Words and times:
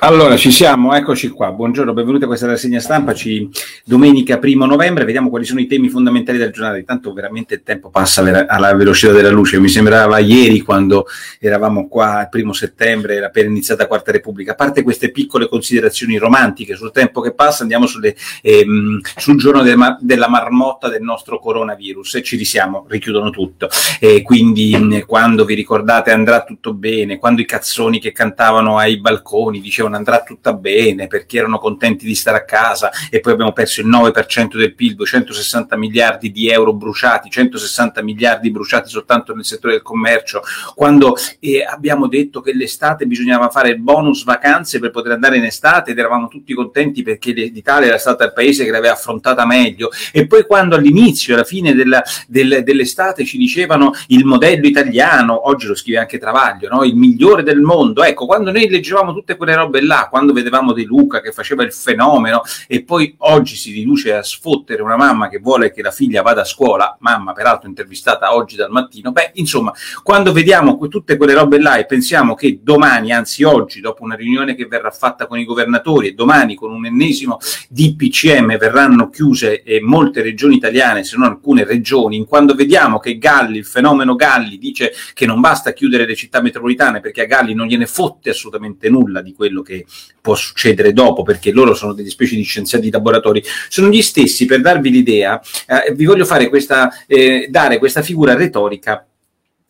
Allora, 0.00 0.36
ci 0.36 0.50
siamo, 0.50 0.92
eccoci 0.92 1.30
qua. 1.30 1.52
Buongiorno, 1.52 1.94
benvenuti 1.94 2.24
a 2.24 2.26
questa 2.26 2.46
rassegna 2.46 2.80
stampa. 2.80 3.14
Ci... 3.14 3.48
Domenica 3.82 4.36
primo 4.36 4.66
novembre, 4.66 5.06
vediamo 5.06 5.30
quali 5.30 5.46
sono 5.46 5.58
i 5.58 5.66
temi 5.66 5.88
fondamentali 5.88 6.36
del 6.36 6.50
giornale. 6.50 6.80
Intanto 6.80 7.14
veramente 7.14 7.54
il 7.54 7.62
tempo 7.62 7.88
passa 7.88 8.20
alla 8.46 8.74
velocità 8.74 9.12
della 9.12 9.30
luce. 9.30 9.58
Mi 9.58 9.70
sembrava 9.70 10.18
ieri 10.18 10.60
quando 10.60 11.06
eravamo 11.40 11.88
qua 11.88 12.20
il 12.20 12.28
primo 12.28 12.52
settembre, 12.52 13.14
era 13.14 13.28
appena 13.28 13.48
iniziata 13.48 13.84
la 13.84 13.88
Quarta 13.88 14.12
Repubblica. 14.12 14.52
A 14.52 14.54
parte 14.54 14.82
queste 14.82 15.10
piccole 15.10 15.48
considerazioni 15.48 16.18
romantiche 16.18 16.76
sul 16.76 16.92
tempo 16.92 17.22
che 17.22 17.32
passa, 17.32 17.62
andiamo 17.62 17.86
sulle, 17.86 18.14
ehm, 18.42 19.00
sul 19.16 19.38
giorno 19.38 19.62
de 19.62 19.74
della 20.00 20.28
marmotta 20.28 20.90
del 20.90 21.00
nostro 21.00 21.38
coronavirus 21.38 22.16
e 22.16 22.22
ci 22.22 22.36
risiamo, 22.36 22.84
richiudono 22.86 23.30
tutto. 23.30 23.70
E 23.98 24.20
quindi 24.20 25.02
quando 25.06 25.46
vi 25.46 25.54
ricordate 25.54 26.10
andrà 26.10 26.44
tutto 26.44 26.74
bene, 26.74 27.16
quando 27.16 27.40
i 27.40 27.46
cazzoni 27.46 27.98
che 27.98 28.12
cantavano 28.12 28.76
ai 28.76 29.00
balconi 29.00 29.58
dicevano 29.62 29.84
dicevano 29.86 29.96
andrà 29.96 30.22
tutta 30.22 30.52
bene 30.52 31.06
perché 31.06 31.38
erano 31.38 31.58
contenti 31.58 32.04
di 32.04 32.14
stare 32.14 32.38
a 32.38 32.44
casa 32.44 32.90
e 33.10 33.20
poi 33.20 33.32
abbiamo 33.32 33.52
perso 33.52 33.80
il 33.80 33.88
9% 33.88 34.56
del 34.56 34.74
PIL, 34.74 34.94
260 34.94 35.76
miliardi 35.76 36.30
di 36.30 36.48
euro 36.48 36.72
bruciati, 36.72 37.30
160 37.30 38.02
miliardi 38.02 38.50
bruciati 38.50 38.90
soltanto 38.90 39.34
nel 39.34 39.44
settore 39.44 39.74
del 39.74 39.82
commercio, 39.82 40.42
quando 40.74 41.16
eh, 41.40 41.64
abbiamo 41.64 42.08
detto 42.08 42.40
che 42.40 42.54
l'estate 42.54 43.06
bisognava 43.06 43.48
fare 43.48 43.76
bonus 43.76 44.24
vacanze 44.24 44.78
per 44.78 44.90
poter 44.90 45.12
andare 45.12 45.36
in 45.36 45.44
estate 45.44 45.92
ed 45.92 45.98
eravamo 45.98 46.28
tutti 46.28 46.52
contenti 46.54 47.02
perché 47.02 47.32
l'Italia 47.32 47.88
era 47.88 47.98
stata 47.98 48.24
il 48.24 48.32
paese 48.32 48.64
che 48.64 48.70
l'aveva 48.70 48.94
affrontata 48.94 49.46
meglio 49.46 49.90
e 50.12 50.26
poi 50.26 50.44
quando 50.46 50.76
all'inizio, 50.76 51.34
alla 51.34 51.44
fine 51.44 51.74
della, 51.74 52.02
del, 52.26 52.62
dell'estate 52.64 53.24
ci 53.24 53.38
dicevano 53.38 53.92
il 54.08 54.24
modello 54.24 54.66
italiano, 54.66 55.48
oggi 55.48 55.66
lo 55.66 55.74
scrive 55.74 55.98
anche 55.98 56.18
Travaglio, 56.18 56.68
no? 56.68 56.82
il 56.82 56.96
migliore 56.96 57.42
del 57.42 57.60
mondo, 57.60 58.02
ecco, 58.02 58.26
quando 58.26 58.50
noi 58.50 58.68
leggevamo 58.68 59.12
tutte 59.12 59.36
quelle 59.36 59.54
robe 59.54 59.75
là, 59.82 60.08
quando 60.10 60.32
vedevamo 60.32 60.72
De 60.72 60.84
Luca 60.84 61.20
che 61.20 61.32
faceva 61.32 61.62
il 61.62 61.72
fenomeno 61.72 62.42
e 62.66 62.82
poi 62.82 63.14
oggi 63.18 63.56
si 63.56 63.72
riduce 63.72 64.14
a 64.14 64.22
sfottere 64.22 64.82
una 64.82 64.96
mamma 64.96 65.28
che 65.28 65.38
vuole 65.38 65.72
che 65.72 65.82
la 65.82 65.90
figlia 65.90 66.22
vada 66.22 66.42
a 66.42 66.44
scuola, 66.44 66.96
mamma 67.00 67.32
peraltro 67.32 67.68
intervistata 67.68 68.34
oggi 68.34 68.56
dal 68.56 68.70
mattino, 68.70 69.12
beh 69.12 69.32
insomma, 69.34 69.72
quando 70.02 70.32
vediamo 70.32 70.78
tutte 70.88 71.16
quelle 71.16 71.34
robe 71.34 71.60
là 71.60 71.76
e 71.76 71.86
pensiamo 71.86 72.34
che 72.34 72.60
domani, 72.62 73.12
anzi 73.12 73.42
oggi, 73.44 73.80
dopo 73.80 74.02
una 74.02 74.14
riunione 74.14 74.54
che 74.54 74.66
verrà 74.66 74.90
fatta 74.90 75.26
con 75.26 75.38
i 75.38 75.44
governatori 75.44 76.08
e 76.08 76.12
domani 76.12 76.54
con 76.54 76.72
un 76.72 76.86
ennesimo 76.86 77.38
DPCM 77.68 78.56
verranno 78.58 79.08
chiuse 79.08 79.62
eh, 79.62 79.80
molte 79.80 80.22
regioni 80.22 80.56
italiane, 80.56 81.04
se 81.04 81.16
non 81.16 81.26
alcune 81.26 81.64
regioni, 81.64 82.24
quando 82.26 82.54
vediamo 82.54 82.98
che 82.98 83.18
Galli, 83.18 83.58
il 83.58 83.64
fenomeno 83.64 84.14
Galli, 84.14 84.58
dice 84.58 84.92
che 85.14 85.26
non 85.26 85.40
basta 85.40 85.72
chiudere 85.72 86.06
le 86.06 86.14
città 86.14 86.40
metropolitane 86.40 87.00
perché 87.00 87.22
a 87.22 87.26
Galli 87.26 87.54
non 87.54 87.66
gliene 87.66 87.86
fotte 87.86 88.30
assolutamente 88.30 88.88
nulla 88.88 89.22
di 89.22 89.32
quello 89.32 89.62
che 89.66 89.84
può 90.20 90.34
succedere 90.34 90.92
dopo, 90.92 91.22
perché 91.22 91.50
loro 91.50 91.74
sono 91.74 91.92
delle 91.92 92.10
specie 92.10 92.36
di 92.36 92.42
scienziati 92.42 92.84
di 92.84 92.90
laboratori, 92.90 93.42
sono 93.68 93.88
gli 93.88 94.02
stessi, 94.02 94.46
per 94.46 94.60
darvi 94.60 94.90
l'idea, 94.90 95.40
eh, 95.66 95.92
vi 95.92 96.04
voglio 96.04 96.24
fare 96.24 96.48
questa, 96.48 96.90
eh, 97.06 97.48
dare 97.50 97.78
questa 97.78 98.02
figura 98.02 98.34
retorica 98.34 99.06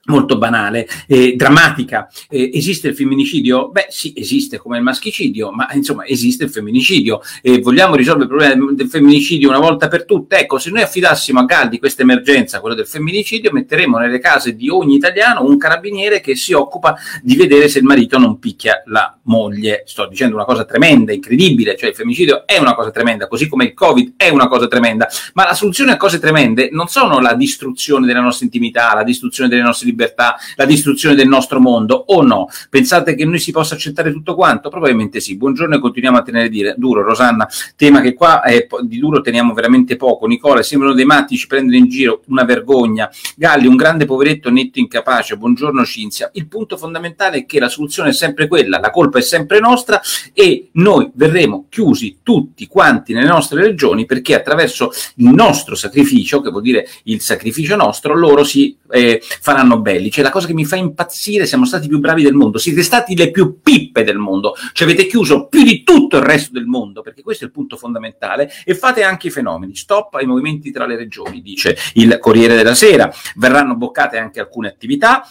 molto 0.06 0.38
banale, 0.38 0.88
eh, 1.06 1.34
drammatica. 1.36 2.08
Eh, 2.28 2.50
esiste 2.54 2.88
il 2.88 2.94
femminicidio? 2.94 3.70
Beh, 3.70 3.86
sì, 3.88 4.12
esiste 4.16 4.58
come 4.58 4.76
il 4.78 4.82
maschicidio, 4.82 5.50
ma 5.50 5.68
insomma 5.72 6.04
esiste 6.06 6.44
il 6.44 6.50
femminicidio. 6.50 7.20
Eh, 7.42 7.60
vogliamo 7.60 7.94
risolvere 7.94 8.24
il 8.24 8.36
problema 8.36 8.72
del 8.72 8.88
femminicidio 8.88 9.48
una 9.48 9.58
volta 9.58 9.88
per 9.88 10.04
tutte? 10.04 10.38
Ecco, 10.38 10.58
se 10.58 10.70
noi 10.70 10.82
affidassimo 10.82 11.40
a 11.40 11.44
Galdi 11.44 11.78
questa 11.78 12.02
emergenza, 12.02 12.60
quella 12.60 12.74
del 12.74 12.86
femminicidio, 12.86 13.52
metteremo 13.52 13.98
nelle 13.98 14.18
case 14.18 14.54
di 14.54 14.68
ogni 14.68 14.96
italiano 14.96 15.44
un 15.44 15.56
carabiniere 15.58 16.20
che 16.20 16.36
si 16.36 16.52
occupa 16.52 16.96
di 17.22 17.36
vedere 17.36 17.68
se 17.68 17.78
il 17.78 17.84
marito 17.84 18.18
non 18.18 18.38
picchia 18.38 18.82
la 18.86 19.18
moglie. 19.24 19.82
Sto 19.86 20.06
dicendo 20.06 20.34
una 20.34 20.44
cosa 20.44 20.64
tremenda, 20.64 21.12
incredibile, 21.12 21.76
cioè 21.76 21.90
il 21.90 21.94
femminicidio 21.94 22.46
è 22.46 22.58
una 22.58 22.74
cosa 22.74 22.90
tremenda, 22.90 23.28
così 23.28 23.48
come 23.48 23.64
il 23.64 23.74
Covid 23.74 24.14
è 24.16 24.28
una 24.28 24.48
cosa 24.48 24.68
tremenda, 24.68 25.08
ma 25.34 25.44
la 25.44 25.54
soluzione 25.54 25.92
a 25.92 25.96
cose 25.96 26.18
tremende 26.18 26.68
non 26.72 26.88
sono 26.88 27.20
la 27.20 27.34
distruzione 27.34 28.06
della 28.06 28.20
nostra 28.20 28.44
intimità, 28.44 28.94
la 28.94 29.02
distruzione 29.02 29.48
delle 29.48 29.62
nostre 29.62 29.86
libertà, 29.86 29.95
libertà, 29.96 30.36
la 30.56 30.66
distruzione 30.66 31.14
del 31.14 31.26
nostro 31.26 31.58
mondo 31.58 31.94
o 32.08 32.22
no? 32.22 32.48
Pensate 32.68 33.14
che 33.14 33.24
noi 33.24 33.38
si 33.38 33.50
possa 33.50 33.74
accettare 33.74 34.12
tutto 34.12 34.34
quanto? 34.34 34.68
Probabilmente 34.68 35.20
sì. 35.20 35.36
Buongiorno 35.36 35.76
e 35.76 35.80
continuiamo 35.80 36.18
a 36.18 36.22
tenere 36.22 36.50
dire, 36.50 36.74
duro, 36.76 37.02
Rosanna, 37.02 37.48
tema 37.74 38.02
che 38.02 38.12
qua 38.12 38.42
è, 38.42 38.66
di 38.82 38.98
duro 38.98 39.22
teniamo 39.22 39.54
veramente 39.54 39.96
poco. 39.96 40.26
Nicola, 40.26 40.62
sembrano 40.62 40.94
dei 40.94 41.06
matti, 41.06 41.36
ci 41.36 41.46
prendono 41.46 41.76
in 41.76 41.88
giro, 41.88 42.22
una 42.26 42.44
vergogna. 42.44 43.10
Galli, 43.34 43.66
un 43.66 43.76
grande 43.76 44.04
poveretto 44.04 44.50
netto 44.50 44.78
incapace. 44.78 45.36
Buongiorno 45.36 45.84
Cinzia. 45.84 46.30
Il 46.34 46.46
punto 46.46 46.76
fondamentale 46.76 47.38
è 47.38 47.46
che 47.46 47.58
la 47.58 47.68
soluzione 47.68 48.10
è 48.10 48.12
sempre 48.12 48.46
quella, 48.46 48.78
la 48.78 48.90
colpa 48.90 49.18
è 49.18 49.22
sempre 49.22 49.58
nostra 49.60 50.00
e 50.34 50.68
noi 50.72 51.10
verremo 51.14 51.66
chiusi 51.70 52.18
tutti 52.22 52.66
quanti 52.66 53.12
nelle 53.12 53.28
nostre 53.28 53.62
regioni 53.62 54.04
perché 54.04 54.34
attraverso 54.34 54.90
il 55.16 55.28
nostro 55.28 55.74
sacrificio, 55.74 56.40
che 56.40 56.50
vuol 56.50 56.62
dire 56.62 56.86
il 57.04 57.20
sacrificio 57.20 57.76
nostro, 57.76 58.14
loro 58.14 58.44
si 58.44 58.76
eh, 58.90 59.20
faranno 59.22 59.80
belli. 59.86 60.10
Cioè, 60.10 60.24
la 60.24 60.30
cosa 60.30 60.48
che 60.48 60.54
mi 60.54 60.64
fa 60.64 60.74
impazzire, 60.74 61.46
siamo 61.46 61.64
stati 61.64 61.86
i 61.86 61.88
più 61.88 62.00
bravi 62.00 62.22
del 62.22 62.34
mondo, 62.34 62.58
siete 62.58 62.82
stati 62.82 63.14
le 63.14 63.30
più 63.30 63.60
pippe 63.62 64.02
del 64.02 64.18
mondo, 64.18 64.54
cioè 64.72 64.88
avete 64.88 65.06
chiuso 65.06 65.46
più 65.46 65.62
di 65.62 65.84
tutto 65.84 66.16
il 66.16 66.24
resto 66.24 66.50
del 66.52 66.66
mondo, 66.66 67.02
perché 67.02 67.22
questo 67.22 67.44
è 67.44 67.46
il 67.46 67.52
punto 67.52 67.76
fondamentale, 67.76 68.50
e 68.64 68.74
fate 68.74 69.04
anche 69.04 69.28
i 69.28 69.30
fenomeni. 69.30 69.76
Stop 69.76 70.14
ai 70.14 70.26
movimenti 70.26 70.72
tra 70.72 70.86
le 70.86 70.96
regioni, 70.96 71.40
dice 71.40 71.76
il 71.94 72.18
Corriere 72.18 72.56
della 72.56 72.74
Sera. 72.74 73.12
Verranno 73.36 73.76
boccate 73.76 74.18
anche 74.18 74.40
alcune 74.40 74.68
attività, 74.68 75.22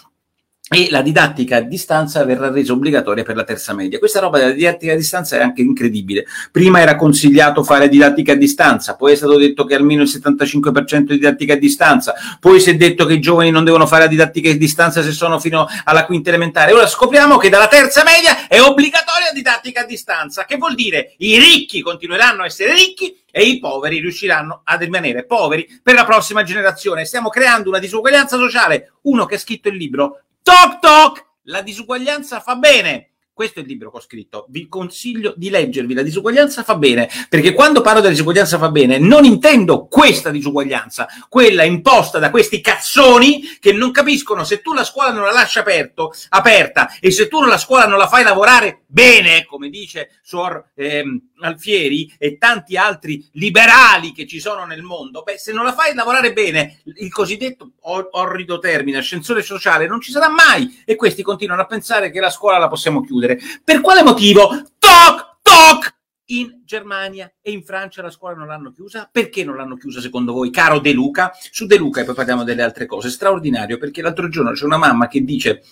e 0.67 0.87
la 0.89 1.03
didattica 1.03 1.57
a 1.57 1.61
distanza 1.61 2.25
verrà 2.25 2.49
resa 2.49 2.73
obbligatoria 2.73 3.23
per 3.23 3.35
la 3.35 3.43
terza 3.43 3.73
media. 3.75 3.99
Questa 3.99 4.19
roba 4.19 4.39
della 4.39 4.51
didattica 4.51 4.93
a 4.93 4.95
distanza 4.95 5.37
è 5.37 5.41
anche 5.41 5.61
incredibile. 5.61 6.25
Prima 6.51 6.79
era 6.79 6.95
consigliato 6.95 7.63
fare 7.63 7.87
didattica 7.87 8.31
a 8.31 8.35
distanza, 8.35 8.95
poi 8.95 9.11
è 9.11 9.15
stato 9.15 9.37
detto 9.37 9.63
che 9.65 9.75
almeno 9.75 10.01
il 10.01 10.09
75% 10.09 10.99
di 10.99 11.13
didattica 11.15 11.53
a 11.53 11.57
distanza, 11.57 12.15
poi 12.39 12.59
si 12.59 12.71
è 12.71 12.75
detto 12.75 13.05
che 13.05 13.13
i 13.13 13.19
giovani 13.19 13.51
non 13.51 13.63
devono 13.63 13.85
fare 13.85 14.03
la 14.03 14.09
didattica 14.09 14.49
a 14.49 14.55
distanza 14.55 15.03
se 15.03 15.11
sono 15.11 15.39
fino 15.39 15.67
alla 15.83 16.05
quinta 16.05 16.29
elementare. 16.29 16.73
Ora 16.73 16.87
scopriamo 16.87 17.37
che 17.37 17.49
dalla 17.49 17.67
terza 17.67 18.03
media 18.03 18.47
è 18.47 18.59
obbligatoria 18.59 19.31
didattica 19.35 19.81
a 19.81 19.85
distanza, 19.85 20.45
che 20.45 20.57
vuol 20.57 20.73
dire 20.73 21.13
i 21.17 21.37
ricchi 21.37 21.81
continueranno 21.81 22.41
a 22.41 22.45
essere 22.45 22.73
ricchi 22.73 23.15
e 23.29 23.43
i 23.43 23.59
poveri 23.59 23.99
riusciranno 23.99 24.61
a 24.63 24.77
rimanere 24.77 25.25
poveri 25.25 25.67
per 25.83 25.93
la 25.93 26.05
prossima 26.05 26.41
generazione. 26.41 27.03
Stiamo 27.03 27.29
creando 27.29 27.69
una 27.69 27.79
disuguaglianza 27.79 28.37
sociale. 28.37 28.93
Uno 29.01 29.25
che 29.25 29.35
ha 29.35 29.37
scritto 29.37 29.67
il 29.67 29.75
libro 29.75 30.21
Toc 30.45 30.79
toc! 30.79 31.25
La 31.45 31.63
disuguaglianza 31.63 32.39
fa 32.39 32.55
bene. 32.55 33.14
Questo 33.35 33.59
è 33.59 33.63
il 33.63 33.67
libro 33.67 33.91
che 33.91 33.97
ho 33.97 33.99
scritto. 33.99 34.45
Vi 34.47 34.69
consiglio 34.69 35.33
di 35.35 35.49
leggervi. 35.49 35.93
La 35.93 36.03
disuguaglianza 36.03 36.63
fa 36.63 36.77
bene, 36.77 37.09
perché 37.27 37.51
quando 37.51 37.81
parlo 37.81 37.99
della 37.99 38.13
disuguaglianza 38.13 38.57
fa 38.57 38.69
bene, 38.69 38.97
non 38.97 39.25
intendo 39.25 39.87
questa 39.87 40.29
disuguaglianza, 40.29 41.05
quella 41.27 41.65
imposta 41.65 42.17
da 42.17 42.29
questi 42.29 42.61
cazzoni 42.61 43.57
che 43.59 43.73
non 43.73 43.91
capiscono 43.91 44.45
se 44.45 44.61
tu 44.61 44.73
la 44.73 44.85
scuola 44.85 45.11
non 45.11 45.25
la 45.25 45.33
lasci 45.33 45.59
aperto, 45.59 46.13
aperta 46.29 46.97
e 47.01 47.11
se 47.11 47.27
tu 47.27 47.41
la 47.43 47.57
scuola 47.57 47.85
non 47.87 47.97
la 47.97 48.07
fai 48.07 48.23
lavorare 48.23 48.83
bene, 48.87 49.43
come 49.43 49.67
dice 49.67 50.11
Suor 50.23 50.71
ehm, 50.73 51.31
Alfieri 51.41 52.15
e 52.17 52.37
tanti 52.37 52.77
altri 52.77 53.27
liberali 53.33 54.13
che 54.13 54.25
ci 54.25 54.39
sono 54.39 54.63
nel 54.63 54.81
mondo, 54.81 55.23
beh, 55.23 55.37
se 55.37 55.51
non 55.51 55.65
la 55.65 55.73
fai 55.73 55.93
lavorare 55.93 56.31
bene, 56.31 56.79
il 56.85 57.11
cosiddetto 57.11 57.73
orrido 57.81 58.57
termine, 58.59 58.99
ascensore 58.99 59.41
sociale, 59.41 59.87
non 59.87 59.99
ci 59.99 60.11
sarà 60.11 60.29
mai. 60.29 60.81
E 60.85 60.95
questi 60.95 61.21
continuano 61.21 61.63
a 61.63 61.65
pensare 61.65 62.09
che 62.09 62.21
la 62.21 62.29
scuola 62.29 62.57
la 62.57 62.69
possiamo 62.69 63.01
chiudere. 63.01 63.24
Per 63.63 63.81
quale 63.81 64.03
motivo? 64.03 64.49
Toc, 64.79 65.37
toc! 65.41 65.93
In 66.29 66.61
Germania 66.65 67.31
e 67.41 67.51
in 67.51 67.63
Francia 67.63 68.01
la 68.01 68.09
scuola 68.09 68.35
non 68.35 68.47
l'hanno 68.47 68.71
chiusa. 68.71 69.07
Perché 69.11 69.43
non 69.43 69.55
l'hanno 69.55 69.77
chiusa 69.77 70.01
secondo 70.01 70.33
voi, 70.33 70.49
caro 70.49 70.79
De 70.79 70.91
Luca? 70.91 71.31
Su 71.51 71.67
De 71.67 71.77
Luca 71.77 72.01
e 72.01 72.03
poi 72.03 72.15
parliamo 72.15 72.43
delle 72.43 72.63
altre 72.63 72.85
cose. 72.85 73.09
Straordinario 73.09 73.77
perché 73.77 74.01
l'altro 74.01 74.27
giorno 74.29 74.51
c'è 74.51 74.65
una 74.65 74.77
mamma 74.77 75.07
che 75.07 75.23
dice 75.23 75.63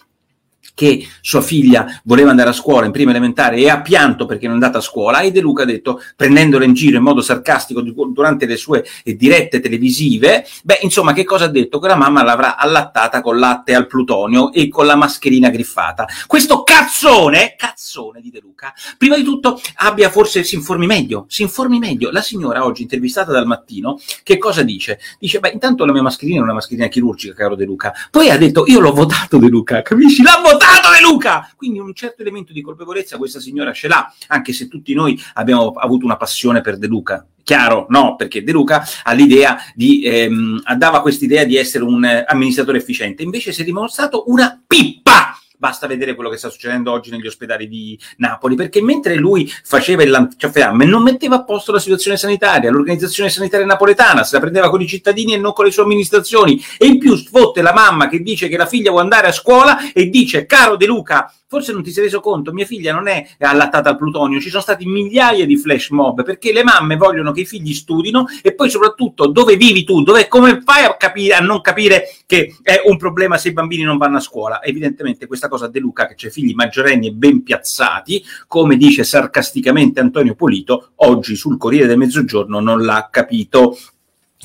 che 0.74 1.08
sua 1.22 1.42
figlia 1.42 2.02
voleva 2.04 2.32
andare 2.32 2.50
a 2.50 2.54
scuola 2.54 2.86
in 2.86 2.92
prima 2.92 3.12
elementare 3.12 3.58
e 3.58 3.70
ha 3.70 3.82
pianto 3.82 4.26
perché 4.26 4.48
non 4.48 4.60
è 4.60 4.60
andata 4.62 4.80
a 4.80 4.82
scuola 4.82 5.20
e 5.20 5.32
De 5.32 5.40
Luca 5.40 5.64
ha 5.64 5.66
detto, 5.66 6.02
prendendola 6.16 6.66
in 6.66 6.74
giro 6.74 6.98
in 6.98 7.04
modo 7.04 7.22
sarcastico 7.22 7.82
durante 7.82 8.46
le 8.46 8.58
sue 8.58 8.86
dirette 9.04 9.60
televisive, 9.60 10.46
beh 10.64 10.80
insomma 10.82 11.14
che 11.14 11.24
cosa 11.24 11.46
ha 11.46 11.50
detto? 11.50 11.80
Che 11.80 11.88
la 11.88 11.96
mamma 11.96 12.24
l'avrà 12.24 12.58
allattata 12.58 13.22
con 13.22 13.38
latte 13.38 13.76
al 13.76 13.88
plutonio 13.88 14.52
e 14.52 14.68
con 14.70 14.86
la 14.86 14.96
mascherina 14.96 15.50
griffata. 15.50 16.08
Questo 16.28 16.64
cazzone, 16.64 17.56
cazzone 17.58 18.22
di 18.22 18.32
De 18.32 18.40
Luca, 18.42 18.74
prima 18.98 19.16
di 19.16 19.24
tutto 19.24 19.60
abbia 19.76 20.10
forse, 20.10 20.44
si 20.44 20.56
informi 20.56 20.86
meglio, 20.86 21.26
si 21.28 21.44
informi 21.44 21.80
meglio. 21.80 22.10
La 22.12 22.22
signora 22.22 22.66
oggi 22.66 22.82
intervistata 22.82 23.32
dal 23.32 23.46
mattino, 23.46 24.00
che 24.24 24.38
cosa 24.38 24.64
dice? 24.64 25.00
Dice, 25.20 25.40
beh 25.40 25.50
intanto 25.50 25.86
la 25.86 25.92
mia 25.92 26.02
mascherina 26.02 26.40
è 26.40 26.44
una 26.44 26.54
mascherina 26.54 26.88
chirurgica, 26.88 27.34
caro 27.34 27.56
De 27.56 27.66
Luca. 27.66 27.94
Poi 28.10 28.30
ha 28.30 28.38
detto, 28.38 28.64
io 28.68 28.80
l'ho 28.80 28.94
votato 28.94 29.38
De 29.38 29.48
Luca, 29.48 29.82
capisci? 29.82 30.24
L'ha 30.24 30.40
votato! 30.42 30.63
Votato 30.64 30.92
De 30.92 31.02
Luca! 31.02 31.52
Quindi 31.56 31.80
un 31.80 31.94
certo 31.94 32.22
elemento 32.22 32.54
di 32.54 32.62
colpevolezza 32.62 33.18
questa 33.18 33.40
signora 33.40 33.74
ce 33.74 33.88
l'ha, 33.88 34.14
anche 34.28 34.54
se 34.54 34.68
tutti 34.68 34.94
noi 34.94 35.22
abbiamo 35.34 35.72
avuto 35.72 36.06
una 36.06 36.18
passione 36.18 36.62
per 36.62 36.78
De 36.78 36.88
Luca. 36.88 37.26
Chiaro? 37.44 37.88
No, 37.90 38.16
perché 38.16 38.44
De 38.44 38.52
Luca 38.54 38.86
ha 39.04 39.12
l'idea 39.12 39.58
di, 39.76 40.04
ehm, 40.04 40.62
dava 40.78 41.02
questa 41.02 41.26
idea 41.26 41.44
di 41.44 41.58
essere 41.58 41.84
un 41.84 42.06
eh, 42.06 42.24
amministratore 42.26 42.78
efficiente, 42.78 43.24
invece 43.24 43.52
si 43.52 43.62
è 43.62 43.66
dimostrato 43.66 44.24
una 44.28 44.62
pippa 44.66 45.38
basta 45.64 45.88
vedere 45.88 46.14
quello 46.14 46.30
che 46.30 46.36
sta 46.36 46.50
succedendo 46.50 46.92
oggi 46.92 47.10
negli 47.10 47.26
ospedali 47.26 47.70
di 47.70 47.98
Napoli, 48.18 48.56
perché 48.56 48.82
mentre 48.82 49.16
lui 49.16 49.50
faceva 49.64 50.04
il 50.04 50.10
lanciafiamme 50.10 50.84
non 50.84 51.04
metteva 51.04 51.38
a 51.38 51.44
posto 51.46 51.72
la 51.72 51.80
situazione 51.80 52.18
sanitaria, 52.18 52.70
l'organizzazione 52.70 53.30
sanitaria 53.30 53.66
napoletana, 53.66 54.26
se 54.26 54.36
la 54.36 54.42
prendeva 54.42 54.70
con 54.70 54.82
i 54.82 54.88
cittadini 54.88 55.36
e 55.36 55.38
non 55.38 55.54
con 55.54 55.64
le 55.64 55.72
sue 55.72 55.84
amministrazioni 55.84 56.62
e 56.78 56.86
in 56.86 57.00
più 57.00 57.16
sfotte 57.16 57.62
la 57.62 57.72
mamma 57.72 58.10
che 58.10 58.20
dice 58.20 58.50
che 58.50 58.58
la 58.58 58.66
figlia 58.66 58.90
vuole 58.90 59.06
andare 59.06 59.28
a 59.28 59.32
scuola 59.32 59.94
e 59.94 60.10
dice 60.10 60.46
caro 60.46 60.76
De 60.76 60.86
Luca 60.86 61.34
forse 61.54 61.72
non 61.72 61.84
ti 61.84 61.92
sei 61.92 62.06
reso 62.06 62.20
conto, 62.20 62.52
mia 62.52 62.66
figlia 62.66 62.96
non 62.96 63.08
è 63.08 63.28
allattata 63.38 63.92
al 63.92 63.96
plutonio, 63.96 64.40
ci 64.40 64.50
sono 64.50 64.64
stati 64.64 64.88
migliaia 64.88 65.46
di 65.46 65.56
flash 65.56 65.90
mob 65.90 66.24
perché 66.24 66.52
le 66.52 66.64
mamme 66.64 66.96
vogliono 66.96 67.32
che 67.32 67.42
i 67.42 67.46
figli 67.46 67.76
studino 67.76 68.26
e 68.42 68.56
poi 68.56 68.72
soprattutto 68.72 69.28
dove 69.28 69.56
vivi 69.56 69.84
tu, 69.84 70.02
dove, 70.02 70.28
come 70.28 70.64
fai 70.66 70.84
a, 70.86 70.98
capire, 70.98 71.36
a 71.36 71.42
non 71.42 71.62
capire 71.62 72.06
che 72.26 72.56
è 72.64 72.82
un 72.86 72.98
problema 72.98 73.38
se 73.38 73.50
i 73.50 73.54
bambini 73.54 73.84
non 73.84 73.98
vanno 73.98 74.18
a 74.18 74.20
scuola? 74.20 74.64
Evidentemente 74.64 75.28
questa 75.28 75.48
cosa 75.54 75.68
De 75.68 75.80
Luca 75.80 76.08
che 76.08 76.16
c'è 76.16 76.30
figli 76.30 76.54
maggiorenni 76.54 77.08
e 77.08 77.12
ben 77.12 77.44
piazzati, 77.44 78.24
come 78.48 78.76
dice 78.76 79.04
sarcasticamente 79.04 80.00
Antonio 80.00 80.34
Polito, 80.34 80.94
oggi 80.96 81.36
sul 81.36 81.60
Corriere 81.60 81.86
del 81.86 81.98
Mezzogiorno 81.98 82.60
non 82.60 82.82
l'ha 82.84 83.08
capito. 83.12 83.78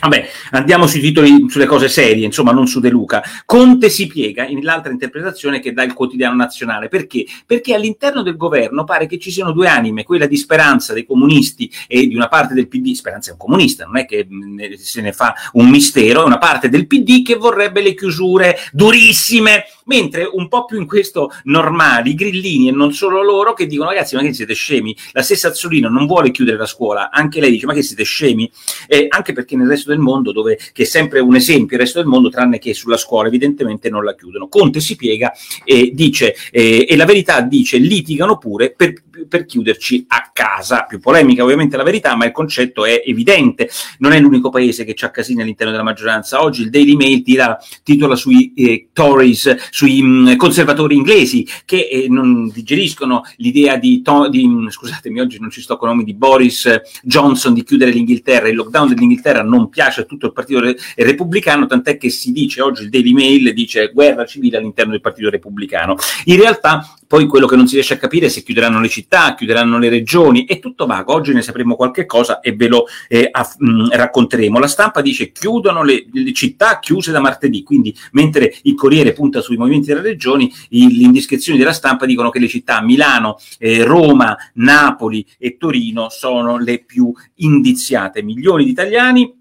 Vabbè, 0.00 0.28
andiamo 0.52 0.87
sui 0.87 1.00
titoli, 1.00 1.46
sulle 1.49 1.66
cose 1.66 1.88
serie, 1.88 2.25
insomma, 2.25 2.52
non 2.52 2.69
su 2.69 2.78
De 2.78 2.88
Luca. 2.88 3.20
Conte 3.44 3.88
si 3.88 4.06
piega 4.06 4.46
in 4.46 4.62
l'altra 4.62 4.93
interpretazione 4.93 5.58
che 5.58 5.72
dà 5.72 5.82
il 5.82 5.93
quotidiano 5.93 6.37
nazionale. 6.37 6.87
Perché? 6.87 7.26
Perché 7.44 7.75
all'interno 7.75 8.22
del 8.22 8.37
governo 8.37 8.84
pare 8.84 9.08
che 9.08 9.19
ci 9.19 9.32
siano 9.32 9.50
due 9.50 9.66
anime, 9.66 10.04
quella 10.04 10.26
di 10.26 10.37
Speranza 10.37 10.93
dei 10.93 11.04
comunisti 11.04 11.69
e 11.88 12.06
di 12.06 12.14
una 12.14 12.28
parte 12.28 12.54
del 12.54 12.69
PD. 12.69 12.93
Speranza 12.93 13.31
è 13.31 13.32
un 13.32 13.38
comunista, 13.38 13.87
non 13.87 13.96
è 13.96 14.06
che 14.06 14.28
se 14.76 15.00
ne 15.00 15.12
fa 15.12 15.34
un 15.54 15.69
mistero, 15.69 16.22
è 16.22 16.26
una 16.26 16.38
parte 16.38 16.69
del 16.69 16.87
PD 16.87 17.25
che 17.25 17.34
vorrebbe 17.34 17.82
le 17.82 17.94
chiusure 17.94 18.56
durissime, 18.70 19.64
mentre 19.88 20.29
un 20.31 20.49
po' 20.49 20.64
più 20.64 20.79
in 20.79 20.87
questo 20.87 21.31
normali, 21.44 22.14
grillini 22.14 22.69
e 22.69 22.73
non 22.73 22.93
solo 22.93 23.23
loro 23.23 23.52
che 23.52 23.67
dicono 23.67 23.90
ragazzi 23.90 24.14
ma 24.14 24.23
che 24.23 24.32
siete 24.32 24.55
scemi? 24.55 24.96
La 25.12 25.23
stessa 25.23 25.49
Azzolino 25.49 25.88
non 25.88 26.06
vuole 26.06 26.31
chiudere 26.31 26.56
la 26.56 26.67
scuola, 26.67 27.11
anche 27.11 27.40
lei 27.40 27.50
dice 27.50 27.67
ma 27.67 27.75
che 27.75 27.82
siete 27.82 28.05
scemi? 28.05 28.50
Eh, 28.87 29.06
anche 29.08 29.32
perché 29.32 29.56
nel 29.56 29.69
resto 29.69 29.90
del 29.90 29.99
mondo, 29.99 30.32
dove, 30.32 30.58
che 30.73 30.82
è 30.82 30.87
sempre 30.87 31.20
un 31.20 31.35
esempio, 31.35 31.76
il 31.76 31.82
resto 31.82 31.99
del 31.99 32.08
mondo, 32.08 32.31
tranne 32.31 32.58
che 32.58 32.75
sulla 32.75 32.96
scuola, 32.96 33.29
evidentemente 33.29 33.90
non 33.90 34.05
la 34.05 34.14
chiudono. 34.14 34.49
Conte 34.49 34.81
si 34.81 34.96
piega 34.96 35.32
e 35.64 35.90
dice, 35.93 36.35
eh, 36.50 36.87
e 36.88 36.96
la 36.96 37.05
verità 37.05 37.40
dice, 37.40 37.79
litigano 37.79 38.38
pure 38.38 38.73
per, 38.73 38.93
per 39.29 39.44
chiuderci 39.44 40.05
a 40.08 40.31
casa. 40.32 40.85
Più 40.85 41.00
polemica 41.00 41.43
ovviamente 41.43 41.76
la 41.76 41.82
verità, 41.82 42.14
ma 42.17 42.26
il 42.26 42.32
concetto 42.32 42.85
è 42.85 43.02
evidente. 43.05 43.69
Non 43.99 44.12
è 44.12 44.20
l'unico 44.20 44.50
paese 44.50 44.85
che 44.85 44.94
ha 45.05 45.11
casini 45.11 45.43
all'interno 45.43 45.73
della 45.73 45.85
maggioranza. 45.85 46.43
Oggi 46.43 46.62
il 46.62 46.70
Daily 46.70 46.94
Mail 46.94 47.23
tira, 47.23 47.58
titola 47.82 48.17
sui 48.17 48.52
eh, 48.55 48.88
Tories, 48.93 49.69
sui 49.78 50.02
mh, 50.02 50.34
conservatori 50.34 50.96
inglesi 50.96 51.46
che 51.64 51.88
eh, 51.88 52.06
non 52.08 52.50
digeriscono 52.50 53.22
l'idea 53.36 53.76
di, 53.76 54.02
to- 54.02 54.28
di, 54.28 54.48
scusatemi, 54.69 55.20
oggi 55.20 55.38
non 55.38 55.50
ci 55.50 55.60
sto 55.60 55.76
con 55.76 55.88
nomi 55.88 56.02
di 56.02 56.14
Boris 56.14 56.80
Johnson 57.04 57.54
di 57.54 57.62
chiudere 57.62 57.92
l'Inghilterra. 57.92 58.48
Il 58.48 58.56
lockdown 58.56 58.88
dell'Inghilterra 58.88 59.44
non 59.44 59.69
piace 59.69 60.00
a 60.00 60.04
tutto 60.04 60.26
il 60.26 60.32
partito 60.32 60.58
re- 60.58 60.76
repubblicano, 60.96 61.66
tant'è 61.66 61.96
che 61.96 62.10
si 62.10 62.32
dice 62.32 62.60
oggi 62.60 62.82
il 62.82 62.88
Daily 62.88 63.12
Mail 63.12 63.54
dice 63.54 63.92
guerra 63.94 64.25
civile 64.25 64.56
all'interno 64.56 64.90
del 64.90 65.00
partito 65.00 65.30
repubblicano. 65.30 65.94
In 66.25 66.36
realtà 66.36 66.98
poi 67.06 67.26
quello 67.26 67.46
che 67.46 67.56
non 67.56 67.66
si 67.66 67.75
riesce 67.75 67.94
a 67.94 67.98
capire 67.98 68.26
è 68.26 68.28
se 68.28 68.42
chiuderanno 68.42 68.80
le 68.80 68.88
città, 68.88 69.34
chiuderanno 69.34 69.78
le 69.78 69.88
regioni, 69.88 70.44
è 70.44 70.58
tutto 70.58 70.86
vago. 70.86 71.14
Oggi 71.14 71.32
ne 71.32 71.40
sapremo 71.40 71.75
qualche 71.75 72.04
cosa 72.04 72.40
e 72.40 72.54
ve 72.54 72.66
lo 72.66 72.84
eh, 73.08 73.28
aff- 73.30 73.58
mh, 73.58 73.90
racconteremo. 73.92 74.58
La 74.58 74.66
stampa 74.66 75.00
dice 75.00 75.32
chiudono 75.32 75.82
le, 75.82 76.04
le, 76.12 76.32
città 76.34 76.78
chiuse 76.80 77.10
da 77.10 77.20
martedì, 77.20 77.62
quindi 77.62 77.96
mentre 78.12 78.54
il 78.64 78.75
Corriere 78.75 79.12
punta 79.12 79.40
sui 79.40 79.56
movimenti 79.56 79.66
delle 79.68 80.00
regioni, 80.00 80.52
le 80.70 81.04
indiscrezioni 81.04 81.58
della 81.58 81.72
stampa 81.72 82.06
dicono 82.06 82.30
che 82.30 82.38
le 82.38 82.48
città 82.48 82.82
Milano, 82.82 83.38
eh, 83.58 83.84
Roma, 83.84 84.36
Napoli 84.54 85.26
e 85.38 85.56
Torino 85.56 86.08
sono 86.08 86.58
le 86.58 86.84
più 86.84 87.12
indiziate. 87.36 88.22
Milioni 88.22 88.64
di 88.64 88.70
italiani 88.70 89.36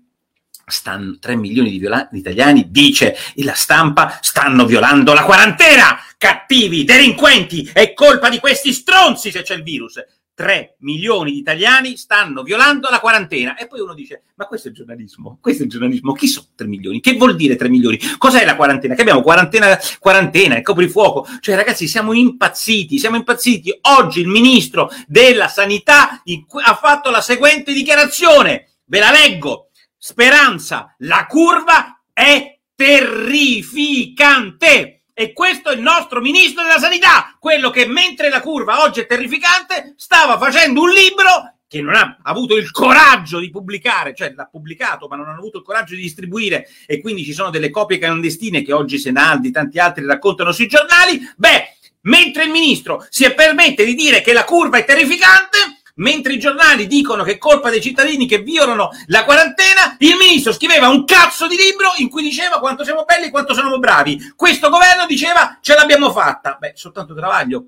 stanno 0.69 1.17
3 1.17 1.35
milioni 1.35 1.71
di, 1.71 1.79
viola- 1.79 2.09
italiani, 2.11 2.67
dice 2.69 3.15
la 3.35 3.53
stampa, 3.53 4.19
stanno 4.21 4.65
violando 4.65 5.13
la 5.13 5.23
quarantena. 5.23 5.97
Cattivi, 6.17 6.83
delinquenti, 6.83 7.69
è 7.71 7.93
colpa 7.93 8.29
di 8.29 8.39
questi 8.39 8.73
stronzi 8.73 9.31
se 9.31 9.43
c'è 9.43 9.55
il 9.55 9.63
virus. 9.63 10.03
3 10.37 10.75
milioni 10.81 11.31
di 11.31 11.39
italiani 11.39 11.97
stanno 11.97 12.43
violando 12.43 12.89
la 12.91 12.99
quarantena. 12.99 13.55
E 13.55 13.65
poi 13.65 13.79
uno 13.79 13.95
dice: 13.95 14.25
Ma 14.35 14.45
questo 14.45 14.67
è 14.67 14.71
giornalismo? 14.71 15.39
Questo 15.41 15.63
è 15.63 15.65
giornalismo? 15.65 16.13
Chi 16.13 16.27
sono 16.27 16.45
3 16.53 16.67
milioni? 16.67 17.01
Che 17.01 17.15
vuol 17.15 17.35
dire 17.35 17.55
3 17.55 17.67
milioni? 17.69 17.99
Cos'è 18.19 18.45
la 18.45 18.55
quarantena? 18.55 18.93
Che 18.93 19.01
abbiamo 19.01 19.23
quarantena, 19.23 19.75
quarantena, 19.99 20.55
il 20.55 20.61
coprifuoco. 20.61 21.27
Cioè, 21.39 21.55
ragazzi, 21.55 21.87
siamo 21.87 22.13
impazziti, 22.13 22.99
siamo 22.99 23.15
impazziti. 23.15 23.75
Oggi 23.81 24.19
il 24.19 24.27
ministro 24.27 24.91
della 25.07 25.47
sanità 25.47 26.21
ha 26.21 26.75
fatto 26.75 27.09
la 27.09 27.21
seguente 27.21 27.73
dichiarazione. 27.73 28.73
Ve 28.85 28.99
la 28.99 29.09
leggo 29.09 29.71
Speranza, 29.97 30.93
la 30.99 31.25
curva 31.25 31.99
è 32.13 32.59
terrificante. 32.75 34.96
E 35.19 35.33
questo 35.33 35.69
è 35.69 35.73
il 35.73 35.81
nostro 35.81 36.21
ministro 36.21 36.61
della 36.61 36.77
sanità, 36.77 37.35
quello 37.39 37.71
che 37.71 37.87
mentre 37.87 38.29
la 38.29 38.39
curva 38.39 38.83
oggi 38.83 38.99
è 38.99 39.07
terrificante, 39.07 39.95
stava 39.97 40.37
facendo 40.37 40.83
un 40.83 40.91
libro 40.91 41.55
che 41.67 41.81
non 41.81 41.95
ha 41.95 42.19
avuto 42.21 42.55
il 42.55 42.69
coraggio 42.69 43.39
di 43.39 43.49
pubblicare, 43.49 44.13
cioè 44.13 44.31
l'ha 44.35 44.45
pubblicato, 44.45 45.07
ma 45.07 45.15
non 45.15 45.27
ha 45.27 45.33
avuto 45.33 45.57
il 45.57 45.63
coraggio 45.63 45.95
di 45.95 46.01
distribuire, 46.01 46.67
e 46.85 47.01
quindi 47.01 47.23
ci 47.23 47.33
sono 47.33 47.49
delle 47.49 47.71
copie 47.71 47.97
clandestine 47.97 48.61
che 48.61 48.73
oggi 48.73 48.99
Senaldi 48.99 49.47
e 49.47 49.51
tanti 49.51 49.79
altri 49.79 50.05
raccontano 50.05 50.51
sui 50.51 50.67
giornali. 50.67 51.19
Beh, 51.35 51.77
mentre 52.01 52.43
il 52.43 52.51
ministro 52.51 53.03
si 53.09 53.27
permette 53.33 53.85
di 53.85 53.95
dire 53.95 54.21
che 54.21 54.33
la 54.33 54.43
curva 54.43 54.77
è 54.77 54.85
terrificante, 54.85 55.76
mentre 55.97 56.33
i 56.33 56.39
giornali 56.39 56.87
dicono 56.87 57.23
che 57.23 57.33
è 57.33 57.37
colpa 57.37 57.69
dei 57.69 57.81
cittadini 57.81 58.27
che 58.27 58.39
violano 58.39 58.89
la 59.07 59.23
quarantena, 59.23 59.95
il 59.99 60.15
ministro 60.19 60.51
scriveva 60.51 60.89
un 60.89 61.05
cazzo 61.05 61.47
di 61.47 61.55
libro 61.55 61.91
in 61.97 62.09
cui 62.09 62.23
diceva 62.23 62.59
quanto 62.59 62.83
siamo 62.83 63.05
belli 63.05 63.27
e 63.27 63.29
quanto 63.29 63.53
siamo 63.53 63.77
bravi. 63.79 64.33
Questo 64.35 64.69
governo 64.69 65.05
diceva 65.05 65.59
ce 65.61 65.75
l'abbiamo 65.75 66.11
fatta. 66.11 66.57
Beh, 66.59 66.73
soltanto 66.75 67.13
Travaglio 67.13 67.67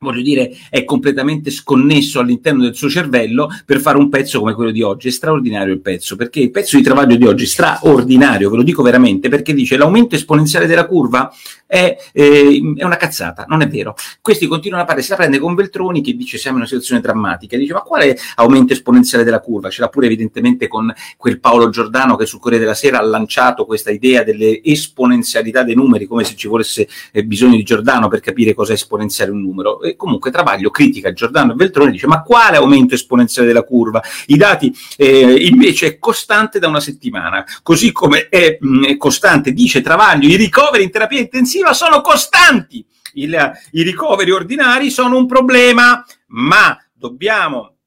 voglio 0.00 0.22
dire, 0.22 0.56
è 0.70 0.84
completamente 0.84 1.50
sconnesso 1.50 2.20
all'interno 2.20 2.62
del 2.62 2.74
suo 2.76 2.88
cervello 2.88 3.48
per 3.64 3.80
fare 3.80 3.98
un 3.98 4.08
pezzo 4.08 4.38
come 4.38 4.54
quello 4.54 4.70
di 4.70 4.82
oggi. 4.82 5.08
È 5.08 5.10
straordinario 5.10 5.72
il 5.72 5.80
pezzo, 5.80 6.14
perché 6.14 6.40
il 6.40 6.50
pezzo 6.50 6.76
di 6.76 6.82
travaglio 6.82 7.16
di 7.16 7.26
oggi 7.26 7.44
è 7.44 7.46
straordinario, 7.48 8.50
ve 8.50 8.56
lo 8.56 8.62
dico 8.62 8.82
veramente, 8.82 9.28
perché 9.28 9.52
dice 9.52 9.76
l'aumento 9.76 10.14
esponenziale 10.14 10.66
della 10.66 10.86
curva 10.86 11.32
è, 11.68 11.96
eh, 12.12 12.74
è 12.76 12.84
una 12.84 12.96
cazzata, 12.96 13.44
non 13.46 13.60
è 13.60 13.68
vero. 13.68 13.94
Questi 14.22 14.46
continuano 14.46 14.82
a 14.82 14.86
parlare, 14.86 15.04
si 15.06 15.12
la 15.12 15.18
prende 15.18 15.38
con 15.38 15.54
Veltroni 15.54 16.00
che 16.00 16.14
dice 16.16 16.38
siamo 16.38 16.56
in 16.56 16.62
una 16.62 16.70
situazione 16.70 17.02
drammatica, 17.02 17.56
dice 17.58 17.74
ma 17.74 17.82
quale 17.82 18.18
aumento 18.36 18.72
esponenziale 18.72 19.22
della 19.22 19.40
curva? 19.40 19.68
Ce 19.68 19.82
l'ha 19.82 19.88
pure 19.88 20.06
evidentemente 20.06 20.66
con 20.66 20.92
quel 21.18 21.38
Paolo 21.38 21.68
Giordano 21.68 22.16
che 22.16 22.24
sul 22.24 22.40
Corriere 22.40 22.64
della 22.64 22.74
Sera 22.74 22.98
ha 22.98 23.02
lanciato 23.02 23.66
questa 23.66 23.90
idea 23.90 24.24
delle 24.24 24.62
esponenzialità 24.64 25.62
dei 25.62 25.74
numeri, 25.74 26.06
come 26.06 26.24
se 26.24 26.34
ci 26.36 26.48
volesse 26.48 26.88
eh, 27.12 27.24
bisogno 27.24 27.56
di 27.56 27.62
Giordano 27.62 28.08
per 28.08 28.20
capire 28.20 28.54
cosa 28.54 28.72
è 28.72 28.74
esponenziale 28.74 29.30
un 29.30 29.42
numero 29.42 29.82
e 29.82 29.94
comunque 29.94 30.30
Travaglio 30.30 30.70
critica 30.70 31.12
Giordano 31.12 31.52
e 31.52 31.56
Veltroni, 31.56 31.92
dice 31.92 32.06
ma 32.06 32.22
quale 32.22 32.56
aumento 32.56 32.94
esponenziale 32.94 33.46
della 33.46 33.62
curva? 33.62 34.02
I 34.26 34.36
dati 34.38 34.74
eh, 34.96 35.46
invece 35.46 35.86
è 35.86 35.98
costante 35.98 36.58
da 36.58 36.68
una 36.68 36.80
settimana, 36.80 37.44
così 37.62 37.92
come 37.92 38.28
è, 38.30 38.56
mh, 38.58 38.86
è 38.86 38.96
costante, 38.96 39.52
dice 39.52 39.82
Travaglio, 39.82 40.28
i 40.28 40.36
ricoveri 40.36 40.84
in 40.84 40.90
terapia 40.90 41.18
intensiva 41.18 41.56
sono 41.72 42.00
costanti, 42.00 42.86
Il, 43.14 43.52
i 43.72 43.82
ricoveri 43.82 44.30
ordinari 44.30 44.90
sono 44.90 45.16
un 45.16 45.26
problema, 45.26 46.04
ma 46.28 46.76
dobbiamo 46.92 47.77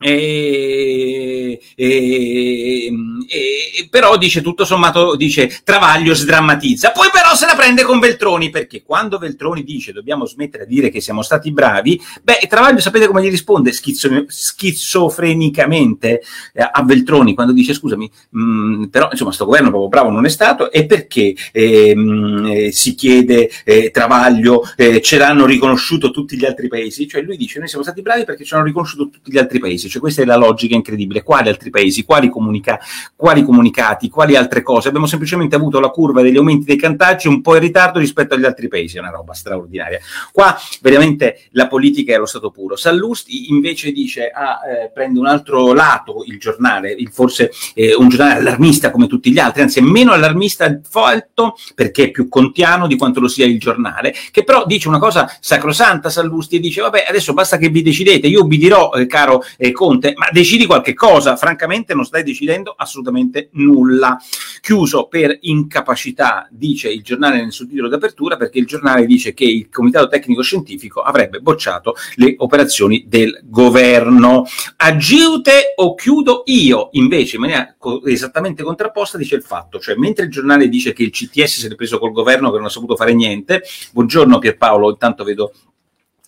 e, 0.00 1.60
e, 1.74 2.86
e, 2.86 3.88
però 3.90 4.16
dice 4.16 4.42
tutto 4.42 4.64
sommato 4.64 5.16
dice 5.16 5.60
Travaglio 5.64 6.14
sdrammatizza. 6.14 6.92
Poi 6.92 7.08
però 7.12 7.34
se 7.34 7.46
la 7.46 7.56
prende 7.56 7.82
con 7.82 7.98
Veltroni 7.98 8.50
perché 8.50 8.82
quando 8.82 9.18
Veltroni 9.18 9.64
dice 9.64 9.92
dobbiamo 9.92 10.24
smettere 10.24 10.66
di 10.66 10.76
dire 10.76 10.90
che 10.90 11.00
siamo 11.00 11.22
stati 11.22 11.50
bravi 11.50 12.00
beh 12.22 12.46
Travaglio 12.48 12.78
sapete 12.78 13.08
come 13.08 13.22
gli 13.22 13.30
risponde 13.30 13.72
Schizzo, 13.72 14.24
schizofrenicamente 14.28 16.22
eh, 16.52 16.68
a 16.70 16.84
Veltroni 16.84 17.34
quando 17.34 17.52
dice 17.52 17.74
scusami 17.74 18.08
mh, 18.30 18.40
mm, 18.40 18.84
però 18.84 19.08
insomma 19.10 19.32
sto 19.32 19.46
governo 19.46 19.70
proprio 19.70 19.88
bravo 19.88 20.10
non 20.10 20.26
è 20.26 20.28
stato 20.28 20.70
e 20.70 20.86
perché 20.86 21.34
eh, 21.52 21.96
mh, 21.96 22.68
si 22.68 22.94
chiede 22.94 23.50
eh, 23.64 23.90
Travaglio 23.90 24.62
eh, 24.76 25.00
ce 25.02 25.18
l'hanno 25.18 25.44
riconosciuto 25.44 26.10
tutti 26.10 26.36
gli 26.36 26.44
altri 26.44 26.68
paesi? 26.68 27.08
Cioè 27.08 27.22
lui 27.22 27.36
dice 27.36 27.58
noi 27.58 27.66
siamo 27.68 27.82
stati 27.82 28.00
bravi 28.00 28.24
perché 28.24 28.44
ce 28.44 28.54
l'hanno 28.54 28.66
riconosciuto 28.66 29.08
tutti 29.08 29.32
gli 29.32 29.38
altri 29.38 29.58
paesi 29.58 29.87
paese. 29.88 29.90
Cioè 29.90 30.00
questa 30.00 30.22
è 30.22 30.24
la 30.24 30.36
logica 30.36 30.74
incredibile. 30.74 31.22
Quali 31.22 31.48
altri 31.48 31.70
paesi? 31.70 32.04
Quali, 32.04 32.28
comunica- 32.28 32.78
quali 33.16 33.42
comunicati? 33.42 34.08
Quali 34.08 34.36
altre 34.36 34.62
cose? 34.62 34.88
Abbiamo 34.88 35.06
semplicemente 35.06 35.56
avuto 35.56 35.80
la 35.80 35.88
curva 35.88 36.22
degli 36.22 36.36
aumenti 36.36 36.66
dei 36.66 36.76
cantaggi 36.76 37.26
un 37.28 37.40
po' 37.40 37.54
in 37.54 37.60
ritardo 37.60 37.98
rispetto 37.98 38.34
agli 38.34 38.44
altri 38.44 38.68
paesi, 38.68 38.96
è 38.96 39.00
una 39.00 39.10
roba 39.10 39.32
straordinaria. 39.32 39.98
Qua 40.32 40.56
veramente 40.82 41.46
la 41.52 41.66
politica 41.66 42.12
è 42.12 42.16
allo 42.16 42.26
stato 42.26 42.50
puro. 42.50 42.76
Sallusti 42.76 43.50
invece 43.50 43.90
dice, 43.90 44.28
ah, 44.28 44.60
eh, 44.68 44.90
prende 44.90 45.18
un 45.18 45.26
altro 45.26 45.72
lato 45.72 46.22
il 46.26 46.38
giornale, 46.38 46.92
il, 46.92 47.10
forse 47.10 47.50
eh, 47.74 47.94
un 47.94 48.08
giornale 48.08 48.40
allarmista 48.40 48.90
come 48.90 49.06
tutti 49.06 49.32
gli 49.32 49.38
altri, 49.38 49.62
anzi 49.62 49.78
è 49.78 49.82
meno 49.82 50.12
allarmista 50.12 50.80
folto 50.88 51.56
perché 51.74 52.04
è 52.04 52.10
più 52.10 52.28
contiano 52.28 52.86
di 52.86 52.96
quanto 52.96 53.20
lo 53.20 53.28
sia 53.28 53.46
il 53.46 53.58
giornale, 53.58 54.14
che 54.30 54.44
però 54.44 54.64
dice 54.66 54.88
una 54.88 54.98
cosa 54.98 55.30
sacrosanta 55.40 56.10
Sallusti 56.10 56.56
e 56.56 56.60
dice, 56.60 56.80
vabbè, 56.80 57.06
adesso 57.08 57.32
basta 57.32 57.56
che 57.56 57.68
vi 57.68 57.82
decidete, 57.82 58.26
io 58.26 58.42
ubbidirò, 58.42 58.92
eh, 58.94 59.06
caro 59.06 59.44
eh, 59.56 59.72
Conte, 59.78 60.14
ma 60.16 60.26
decidi 60.32 60.66
qualche 60.66 60.92
cosa, 60.92 61.36
francamente 61.36 61.94
non 61.94 62.04
stai 62.04 62.24
decidendo 62.24 62.74
assolutamente 62.76 63.50
nulla. 63.52 64.18
Chiuso 64.60 65.06
per 65.06 65.38
incapacità, 65.42 66.48
dice 66.50 66.90
il 66.90 67.00
giornale 67.04 67.40
nel 67.40 67.52
suo 67.52 67.64
titolo 67.64 67.86
d'apertura, 67.86 68.36
perché 68.36 68.58
il 68.58 68.66
giornale 68.66 69.06
dice 69.06 69.34
che 69.34 69.44
il 69.44 69.68
Comitato 69.68 70.08
Tecnico 70.08 70.42
Scientifico 70.42 71.00
avrebbe 71.00 71.38
bocciato 71.38 71.94
le 72.16 72.34
operazioni 72.38 73.04
del 73.06 73.38
governo. 73.44 74.46
Agiute 74.78 75.74
o 75.76 75.94
chiudo 75.94 76.42
io? 76.46 76.88
Invece, 76.94 77.36
in 77.36 77.42
maniera 77.42 77.76
esattamente 78.04 78.64
contrapposta, 78.64 79.16
dice 79.16 79.36
il 79.36 79.42
fatto, 79.42 79.78
cioè 79.78 79.94
mentre 79.94 80.24
il 80.24 80.30
giornale 80.32 80.68
dice 80.68 80.92
che 80.92 81.04
il 81.04 81.10
CTS 81.10 81.60
si 81.60 81.66
è 81.68 81.74
preso 81.76 82.00
col 82.00 82.10
governo 82.10 82.50
che 82.50 82.56
non 82.56 82.66
ha 82.66 82.70
saputo 82.70 82.96
fare 82.96 83.14
niente, 83.14 83.62
buongiorno 83.92 84.40
Pierpaolo, 84.40 84.90
intanto 84.90 85.22
vedo 85.22 85.52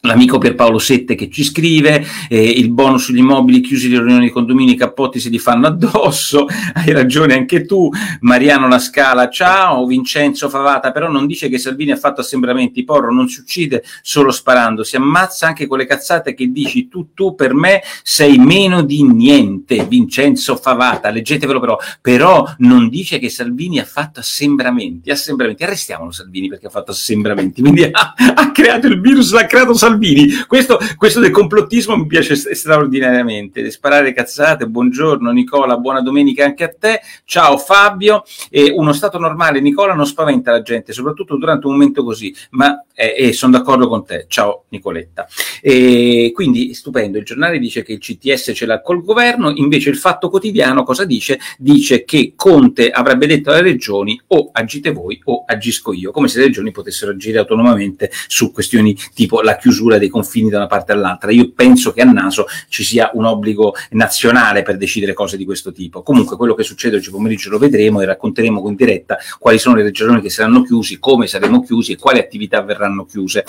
L'amico 0.05 0.39
Pierpaolo 0.39 0.79
Sette 0.79 1.15
che 1.15 1.29
ci 1.29 1.45
scrive, 1.45 2.03
eh, 2.31 2.43
il 2.43 2.71
bonus 2.71 3.05
sugli 3.05 3.19
immobili 3.19 3.61
chiusi 3.61 3.91
le 3.91 3.99
riunioni 3.99 4.25
di 4.25 4.31
condomini, 4.31 4.73
i 4.73 4.75
cappotti 4.75 5.21
se 5.21 5.29
li 5.29 5.39
fanno 5.39 5.67
addosso, 5.67 6.47
hai 6.73 6.91
ragione 6.93 7.35
anche 7.35 7.67
tu, 7.67 7.91
Mariano 8.21 8.67
La 8.67 8.79
Scala, 8.79 9.29
ciao, 9.29 9.85
Vincenzo 9.85 10.49
Favata, 10.49 10.91
però 10.91 11.11
non 11.11 11.27
dice 11.27 11.51
che 11.51 11.59
Salvini 11.59 11.91
ha 11.91 11.97
fatto 11.97 12.23
assembramenti, 12.23 12.83
Porro 12.83 13.13
non 13.13 13.29
si 13.29 13.41
uccide 13.41 13.85
solo 14.01 14.31
sparando, 14.31 14.85
si 14.85 14.97
ammazza 14.97 15.47
anche 15.47 15.67
con 15.67 15.77
le 15.77 15.85
cazzate 15.85 16.33
che 16.33 16.51
dici 16.51 16.89
tu, 16.89 17.13
tu 17.13 17.35
per 17.35 17.53
me 17.53 17.83
sei 18.03 18.39
meno 18.39 18.81
di 18.81 19.03
niente, 19.03 19.85
Vincenzo 19.85 20.57
Favata, 20.57 21.11
leggetevelo 21.11 21.61
però, 21.61 21.77
però 22.01 22.51
non 22.61 22.89
dice 22.89 23.19
che 23.19 23.29
Salvini 23.29 23.79
ha 23.79 23.85
fatto 23.85 24.21
assembramenti, 24.21 25.11
assembramenti, 25.11 25.63
arrestiamolo 25.63 26.11
Salvini 26.11 26.49
perché 26.49 26.69
ha 26.69 26.71
fatto 26.71 26.93
assembramenti, 26.93 27.61
quindi 27.61 27.85
ha, 27.93 28.15
ha 28.35 28.51
creato 28.51 28.87
il 28.87 28.99
virus, 28.99 29.33
l'ha 29.33 29.45
creato 29.45 29.75
Salvini, 29.75 29.89
Salvini. 29.91 30.29
Questo, 30.47 30.79
questo 30.97 31.19
del 31.19 31.33
complottismo 31.33 31.97
mi 31.97 32.07
piace 32.07 32.37
straordinariamente. 32.37 33.71
Sparare 33.71 34.13
cazzate, 34.13 34.69
buongiorno 34.69 35.33
Nicola, 35.33 35.77
buona 35.79 36.01
domenica 36.01 36.45
anche 36.45 36.63
a 36.65 36.69
te. 36.69 37.01
Ciao 37.25 37.59
Fabio. 37.59 38.23
Eh, 38.51 38.71
uno 38.71 38.93
stato 38.93 39.19
normale, 39.19 39.61
Nicola, 39.61 39.95
non 39.95 40.07
spaventa 40.07 40.53
la 40.53 40.63
gente, 40.63 40.93
soprattutto 40.93 41.37
durante 41.37 41.67
un 41.67 41.73
momento 41.73 42.05
così, 42.05 42.33
ma 42.51 42.85
eh, 42.95 43.15
eh, 43.17 43.33
sono 43.33 43.57
d'accordo 43.59 43.89
con 43.89 44.05
te. 44.05 44.27
Ciao 44.29 44.67
Nicoletta. 44.69 45.27
Quindi 45.61 46.73
stupendo, 46.73 47.19
il 47.19 47.25
giornale 47.25 47.59
dice 47.59 47.83
che 47.83 47.93
il 47.93 47.99
CTS 47.99 48.53
ce 48.55 48.67
l'ha 48.67 48.81
col 48.81 49.03
governo, 49.03 49.51
invece 49.51 49.91
il 49.91 49.97
Fatto 49.97 50.31
Quotidiano 50.31 50.85
cosa 50.85 51.05
dice? 51.05 51.39
Dice 51.59 52.05
che 52.05 52.35
Conte 52.37 52.91
avrebbe 52.91 53.27
detto 53.27 53.51
alle 53.51 53.63
regioni 53.63 54.21
o 54.29 54.51
agite 54.53 54.93
voi 54.93 55.21
o 55.25 55.43
agisco 55.47 55.93
io, 55.93 56.13
come 56.13 56.29
se 56.29 56.39
le 56.39 56.47
regioni 56.47 56.71
potessero 56.71 57.11
agire 57.11 57.39
autonomamente 57.39 58.11
su 58.29 58.53
questioni 58.53 58.97
tipo 59.15 59.43
la 59.43 59.57
chiusura 59.57 59.80
chiusura 59.81 59.99
dei 59.99 60.09
confini 60.09 60.51
da 60.51 60.59
una 60.59 60.67
parte 60.67 60.93
all'altra. 60.93 61.31
Io 61.31 61.53
penso 61.55 61.93
che 61.93 62.03
a 62.03 62.05
naso 62.05 62.47
ci 62.69 62.85
sia 62.85 63.11
un 63.15 63.25
obbligo 63.25 63.75
nazionale 63.91 64.63
per 64.63 64.77
decidere 64.77 65.15
cose 65.15 65.37
di 65.37 65.45
questo 65.45 65.73
tipo. 65.73 66.03
Comunque 66.03 66.37
quello 66.37 66.55
che 66.55 66.63
succede 66.63 66.97
oggi 66.97 67.11
pomeriggio 67.11 67.49
lo 67.49 67.59
vedremo 67.59 68.01
e 68.01 68.05
racconteremo 68.05 68.69
in 68.69 68.75
diretta 68.75 69.17
quali 69.39 69.59
sono 69.59 69.77
le 69.77 69.83
regioni 69.83 70.21
che 70.21 70.29
saranno 70.29 70.63
chiusi, 70.63 70.99
come 70.99 71.27
saremo 71.27 71.63
chiusi 71.63 71.93
e 71.93 71.97
quali 71.97 72.19
attività 72.19 72.61
verranno 72.63 73.07
chiuse. 73.07 73.45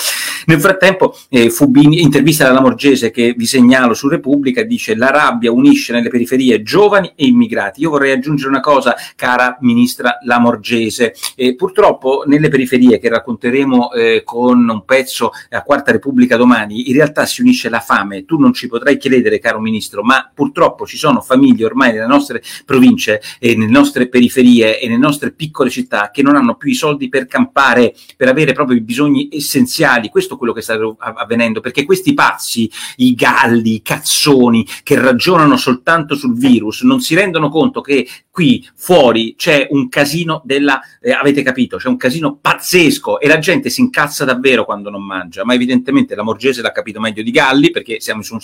Nel 0.46 0.60
frattempo 0.60 1.16
eh, 1.30 1.50
Fubini, 1.50 2.02
intervista 2.02 2.46
alla 2.46 2.54
Lamorgese 2.54 3.12
che 3.12 3.34
vi 3.36 3.46
segnalo 3.46 3.94
su 3.94 4.08
Repubblica, 4.08 4.64
dice 4.64 4.96
la 4.96 5.10
rabbia 5.10 5.52
unisce 5.52 5.94
nelle 5.94 6.10
periferie 6.10 6.64
giovani 6.64 7.14
e 7.16 7.26
immigrati. 7.26 7.82
Io 7.82 7.90
vorrei 7.90 8.12
aggiungere 8.12 8.50
una 8.50 8.60
cosa, 8.60 8.96
cara 9.16 9.58
ministra 9.62 10.18
Lamorgese. 10.24 11.14
Eh, 11.36 11.56
purtroppo 11.56 12.24
nelle 12.26 12.50
periferie 12.50 13.00
che 13.00 13.10
racconteremo 13.10 13.92
eh, 13.94 14.22
con 14.24 14.68
un 14.68 14.86
pezzo 14.86 15.32
a 15.50 15.62
Quarta 15.62 15.92
Repubblica 15.92 16.38
domani 16.38 16.90
in 16.90 16.96
realtà 16.96 17.26
si 17.26 17.42
unisce 17.42 17.70
la 17.70 17.80
fame. 17.80 18.26
Tu 18.26 18.38
non 18.38 18.54
ci 18.54 18.68
potrai 18.68 18.98
chiedere, 18.98 19.40
caro 19.40 19.60
ministro, 19.60 20.04
ma 20.04 20.30
purtroppo 20.34 20.86
ci 20.86 20.98
sono 20.98 21.22
famiglie 21.22 21.66
ormai 21.66 21.94
nelle 21.94 22.08
nostre 22.08 22.42
province 22.66 23.22
e 23.40 23.56
nelle 23.56 23.72
nostre 23.72 24.08
periferie 24.08 24.80
e 24.80 24.88
nelle 24.88 25.00
nostre 25.00 25.32
piccole 25.32 25.70
città 25.70 26.12
che 26.12 26.22
non 26.22 26.36
hanno 26.36 26.56
più 26.56 26.70
i 26.70 26.76
soldi 26.76 27.10
per 27.10 27.28
campare, 27.28 27.94
per 28.18 28.28
avere 28.28 28.54
proprio 28.54 28.78
i 28.78 28.82
bisogni 28.82 29.30
essenziali. 29.32 30.10
Questo 30.10 30.31
è 30.36 30.38
quello 30.38 30.54
che 30.54 30.62
sta 30.62 30.78
avvenendo, 30.98 31.60
perché 31.60 31.86
questi 31.86 32.14
pazzi, 32.14 32.70
i 32.98 33.14
galli, 33.14 33.76
i 33.76 33.82
cazzoni 33.82 34.66
che 34.84 35.00
ragionano 35.00 35.58
soltanto 35.58 36.16
sul 36.16 36.38
virus, 36.38 36.82
non 36.82 37.02
si 37.02 37.16
rendono 37.16 37.50
conto 37.50 37.82
che 37.82 38.08
qui 38.32 38.68
fuori 38.76 39.36
c'è 39.38 39.68
un 39.70 39.90
casino 39.90 40.42
della, 40.46 40.80
eh, 41.02 41.12
avete 41.12 41.44
capito, 41.44 41.78
c'è 41.78 41.90
un 41.90 41.98
casino 41.98 42.38
pazzesco 42.40 43.20
e 43.20 43.28
la 43.28 43.40
gente 43.40 43.70
si 43.70 43.82
incazza 43.82 44.24
davvero 44.26 44.66
quando 44.66 44.90
non 44.90 45.06
mangia, 45.06 45.44
ma 45.44 45.54
evidentemente 45.54 46.16
la 46.16 46.24
Morgese 46.24 46.62
l'ha 46.62 46.72
capito 46.72 47.00
meglio 47.00 47.24
di 47.24 47.32
Galli 47.32 47.72
perché 47.72 48.00
siamo 48.00 48.22
su 48.22 48.38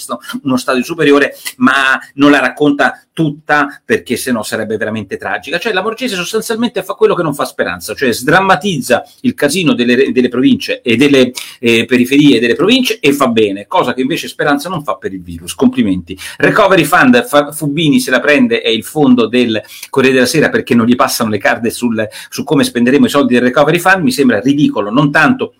uno, 0.43 0.57
stadio 0.57 0.83
superiore, 0.83 1.35
ma 1.57 1.99
non 2.15 2.31
la 2.31 2.39
racconta 2.39 3.01
tutta 3.13 3.81
perché 3.83 4.17
sennò 4.17 4.43
sarebbe 4.43 4.77
veramente 4.77 5.17
tragica. 5.17 5.57
Cioè 5.57 5.73
la 5.73 5.81
Morgese 5.81 6.15
sostanzialmente 6.15 6.83
fa 6.83 6.93
quello 6.93 7.15
che 7.15 7.23
non 7.23 7.33
fa 7.33 7.45
speranza, 7.45 7.95
cioè 7.95 8.11
sdrammatizza 8.11 9.03
il 9.21 9.33
casino 9.33 9.73
delle, 9.73 10.11
delle 10.11 10.27
province 10.27 10.81
e 10.81 10.97
delle 10.97 11.31
eh, 11.59 11.85
periferie 11.85 12.39
delle 12.39 12.55
province 12.55 12.99
e 12.99 13.13
fa 13.13 13.27
bene, 13.29 13.67
cosa 13.67 13.93
che 13.93 14.01
invece 14.01 14.27
Speranza 14.27 14.69
non 14.69 14.83
fa 14.83 14.95
per 14.95 15.13
il 15.13 15.21
virus. 15.21 15.55
Complimenti. 15.55 16.17
Recovery 16.37 16.83
Fund, 16.83 17.53
Fubini 17.53 17.99
se 17.99 18.11
la 18.11 18.19
prende, 18.19 18.61
è 18.61 18.69
il 18.69 18.83
fondo 18.83 19.27
del 19.27 19.61
Corriere 19.89 20.15
della 20.15 20.27
Sera 20.27 20.49
perché 20.49 20.75
non 20.75 20.85
gli 20.85 20.95
passano 20.95 21.29
le 21.29 21.37
carte 21.37 21.69
sul, 21.69 22.07
su 22.29 22.43
come 22.43 22.63
spenderemo 22.63 23.05
i 23.05 23.09
soldi 23.09 23.33
del 23.33 23.43
Recovery 23.43 23.79
Fund, 23.79 24.03
mi 24.03 24.11
sembra 24.11 24.39
ridicolo, 24.39 24.89
non 24.89 25.11
tanto 25.11 25.53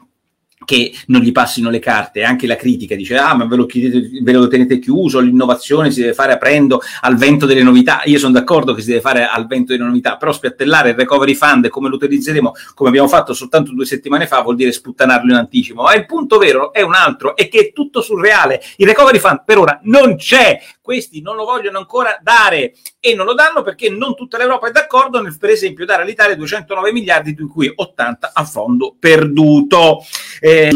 che 0.68 0.94
non 1.06 1.22
gli 1.22 1.32
passino 1.32 1.70
le 1.70 1.80
carte, 1.80 2.24
anche 2.24 2.46
la 2.46 2.58
critica 2.58 2.94
dice 2.94 3.16
ah 3.16 3.34
ma 3.34 3.46
ve 3.46 3.56
lo, 3.56 3.66
chiedete, 3.66 4.22
ve 4.22 4.34
lo 4.34 4.50
tenete 4.50 4.80
chiuso, 4.80 5.22
l'innovazione 5.22 5.92
si 5.92 6.02
deve 6.02 6.14
fare 6.14 6.34
aprendo 6.34 6.82
al 7.04 7.16
vento 7.16 7.46
delle 7.46 7.64
novità, 7.64 8.02
io 8.04 8.20
sono 8.20 8.34
d'accordo 8.34 8.74
che 8.74 8.82
si 8.82 8.90
deve 8.90 9.00
fare 9.00 9.26
al 9.26 9.48
vento 9.48 9.72
delle 9.72 9.86
novità, 9.86 10.18
però 10.18 10.34
spiattellare 10.34 10.90
il 10.90 10.96
recovery 10.96 11.36
fund 11.36 11.70
come 11.70 11.88
lo 11.88 11.96
utilizzeremo, 11.96 12.52
come 12.74 12.90
abbiamo 12.90 13.08
fatto 13.08 13.34
soltanto 13.34 13.72
due 13.72 13.86
settimane 13.86 14.28
fa, 14.28 14.42
vuol 14.42 14.58
dire 14.58 14.74
sputtanarlo 14.74 15.32
in 15.32 15.38
anticipo, 15.38 15.84
ma 15.84 15.94
il 15.94 16.06
punto 16.06 16.38
vero 16.38 16.74
è 16.74 16.82
un 16.82 16.96
altro, 16.96 17.38
è 17.38 17.48
che 17.48 17.60
è 17.60 17.72
tutto 17.72 18.02
surreale, 18.02 18.62
il 18.76 18.88
recovery 18.88 19.20
fund 19.20 19.44
per 19.46 19.60
ora 19.60 19.80
non 19.84 20.18
c'è, 20.18 20.60
questi 20.82 21.22
non 21.22 21.38
lo 21.38 21.46
vogliono 21.46 21.78
ancora 21.78 22.20
dare 22.22 22.74
e 23.08 23.16
non 23.16 23.26
lo 23.26 23.34
danno 23.34 23.62
perché 23.62 23.90
non 23.90 24.16
tutta 24.16 24.38
l'Europa 24.38 24.68
è 24.68 24.72
d'accordo 24.72 25.22
nel 25.22 25.38
per 25.40 25.50
esempio 25.50 25.86
dare 25.86 26.02
all'Italia 26.02 26.36
209 26.36 26.92
miliardi 26.92 27.34
di 27.34 27.44
cui 27.46 27.72
80 27.74 28.32
a 28.34 28.44
fondo 28.44 28.96
perduto. 29.00 30.04
Eh, 30.42 30.70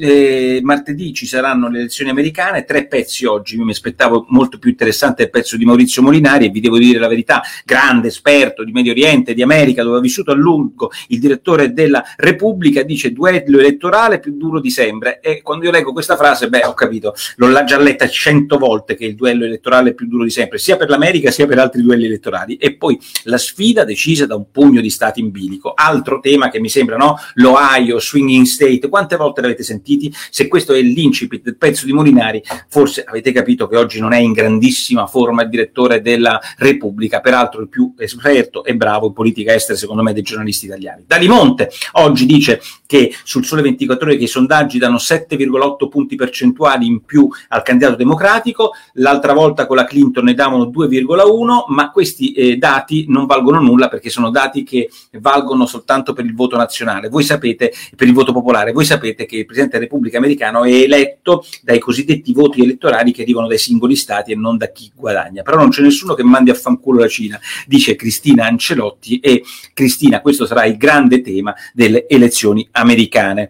eh, 0.00 0.60
martedì 0.62 1.14
ci 1.14 1.26
saranno 1.26 1.68
le 1.68 1.78
elezioni 1.78 2.10
americane, 2.10 2.64
tre 2.64 2.86
pezzi 2.86 3.24
oggi, 3.24 3.56
mi 3.56 3.70
aspettavo 3.70 4.26
molto 4.30 4.58
più 4.58 4.70
interessante 4.70 5.22
il 5.22 5.30
pezzo 5.30 5.56
di 5.56 5.64
Maurizio 5.64 6.02
Molinari 6.02 6.46
e 6.46 6.48
vi 6.48 6.60
devo 6.60 6.76
dire 6.76 6.98
la 6.98 7.06
verità, 7.06 7.40
grande 7.64 8.08
esperto 8.08 8.64
di 8.64 8.72
Medio 8.72 8.90
Oriente, 8.90 9.32
di 9.32 9.42
America, 9.42 9.84
dove 9.84 9.98
ha 9.98 10.00
vissuto 10.00 10.32
a 10.32 10.34
lungo, 10.34 10.90
il 11.08 11.20
direttore 11.20 11.72
della 11.72 12.02
Repubblica 12.16 12.82
dice 12.82 13.12
duello 13.12 13.60
elettorale 13.60 14.18
più 14.18 14.36
duro 14.36 14.60
di 14.60 14.70
sempre 14.70 15.20
e 15.20 15.40
quando 15.40 15.66
io 15.66 15.70
leggo 15.70 15.92
questa 15.92 16.16
frase, 16.16 16.48
beh 16.48 16.64
ho 16.64 16.74
capito, 16.74 17.14
l'ho 17.36 17.64
già 17.64 17.78
letta 17.78 18.08
cento 18.08 18.58
volte 18.58 18.96
che 18.96 19.04
il 19.04 19.14
duello 19.14 19.44
elettorale 19.44 19.94
più 19.94 20.08
duro 20.08 20.24
di 20.24 20.30
sempre, 20.30 20.58
sia 20.58 20.76
per 20.76 20.88
l'America 20.88 21.30
sia 21.30 21.43
per 21.46 21.58
altri 21.58 21.82
duelli 21.82 22.06
elettorali 22.06 22.56
e 22.56 22.76
poi 22.76 22.98
la 23.24 23.38
sfida 23.38 23.84
decisa 23.84 24.26
da 24.26 24.34
un 24.34 24.50
pugno 24.50 24.80
di 24.80 24.90
stati 24.90 25.20
in 25.20 25.30
bilico, 25.30 25.72
altro 25.74 26.20
tema 26.20 26.50
che 26.50 26.60
mi 26.60 26.68
sembra, 26.68 26.96
no? 26.96 27.16
L'Ohio, 27.34 27.98
swinging 27.98 28.44
state, 28.44 28.88
quante 28.88 29.16
volte 29.16 29.40
l'avete 29.40 29.62
sentiti? 29.62 30.12
Se 30.30 30.48
questo 30.48 30.72
è 30.72 30.80
l'incipit 30.80 31.42
del 31.42 31.56
pezzo 31.56 31.86
di 31.86 31.92
Molinari, 31.92 32.42
forse 32.68 33.04
avete 33.04 33.32
capito 33.32 33.66
che 33.66 33.76
oggi 33.76 34.00
non 34.00 34.12
è 34.12 34.18
in 34.18 34.32
grandissima 34.32 35.06
forma 35.06 35.42
il 35.42 35.48
direttore 35.48 36.00
della 36.00 36.40
Repubblica, 36.58 37.20
peraltro 37.20 37.60
il 37.60 37.68
più 37.68 37.94
esperto 37.98 38.64
e 38.64 38.74
bravo 38.76 39.06
in 39.06 39.12
politica 39.12 39.54
estera, 39.54 39.78
secondo 39.78 40.02
me, 40.02 40.12
dei 40.12 40.22
giornalisti 40.22 40.66
italiani. 40.66 41.04
Dali 41.06 41.28
Monte 41.28 41.70
oggi 41.92 42.26
dice 42.26 42.60
che 42.94 43.12
sul 43.24 43.44
Sole 43.44 43.60
24 43.62 44.06
Ore 44.06 44.16
che 44.16 44.24
i 44.24 44.28
sondaggi 44.28 44.78
danno 44.78 44.98
7,8 44.98 45.88
punti 45.88 46.14
percentuali 46.14 46.86
in 46.86 47.04
più 47.04 47.28
al 47.48 47.62
candidato 47.62 47.96
democratico, 47.96 48.70
l'altra 48.94 49.32
volta 49.32 49.66
con 49.66 49.74
la 49.74 49.84
Clinton 49.84 50.26
ne 50.26 50.34
davano 50.34 50.66
2,1, 50.66 51.64
ma 51.74 51.90
questi 51.90 52.30
eh, 52.30 52.56
dati 52.56 53.06
non 53.08 53.26
valgono 53.26 53.58
nulla 53.60 53.88
perché 53.88 54.10
sono 54.10 54.30
dati 54.30 54.62
che 54.62 54.88
valgono 55.18 55.66
soltanto 55.66 56.12
per 56.12 56.24
il 56.24 56.34
voto 56.36 56.56
nazionale. 56.56 57.08
Voi 57.08 57.24
sapete, 57.24 57.72
per 57.96 58.06
il 58.06 58.14
voto 58.14 58.32
popolare, 58.32 58.70
voi 58.70 58.84
sapete 58.84 59.26
che 59.26 59.38
il 59.38 59.44
Presidente 59.44 59.76
della 59.76 59.88
Repubblica 59.90 60.18
americano 60.18 60.62
è 60.62 60.70
eletto 60.70 61.44
dai 61.62 61.80
cosiddetti 61.80 62.32
voti 62.32 62.62
elettorali 62.62 63.10
che 63.10 63.22
arrivano 63.22 63.48
dai 63.48 63.58
singoli 63.58 63.96
stati 63.96 64.30
e 64.30 64.36
non 64.36 64.56
da 64.56 64.70
chi 64.70 64.92
guadagna. 64.94 65.42
Però 65.42 65.56
non 65.56 65.70
c'è 65.70 65.82
nessuno 65.82 66.14
che 66.14 66.22
mandi 66.22 66.50
a 66.50 66.54
fanculo 66.54 67.00
la 67.00 67.08
Cina, 67.08 67.40
dice 67.66 67.96
Cristina 67.96 68.46
Ancelotti 68.46 69.18
e 69.18 69.42
Cristina, 69.72 70.20
questo 70.20 70.46
sarà 70.46 70.64
il 70.64 70.76
grande 70.76 71.22
tema 71.22 71.52
delle 71.72 72.06
elezioni 72.06 72.60
americane 72.70 72.82
americane. 72.84 73.48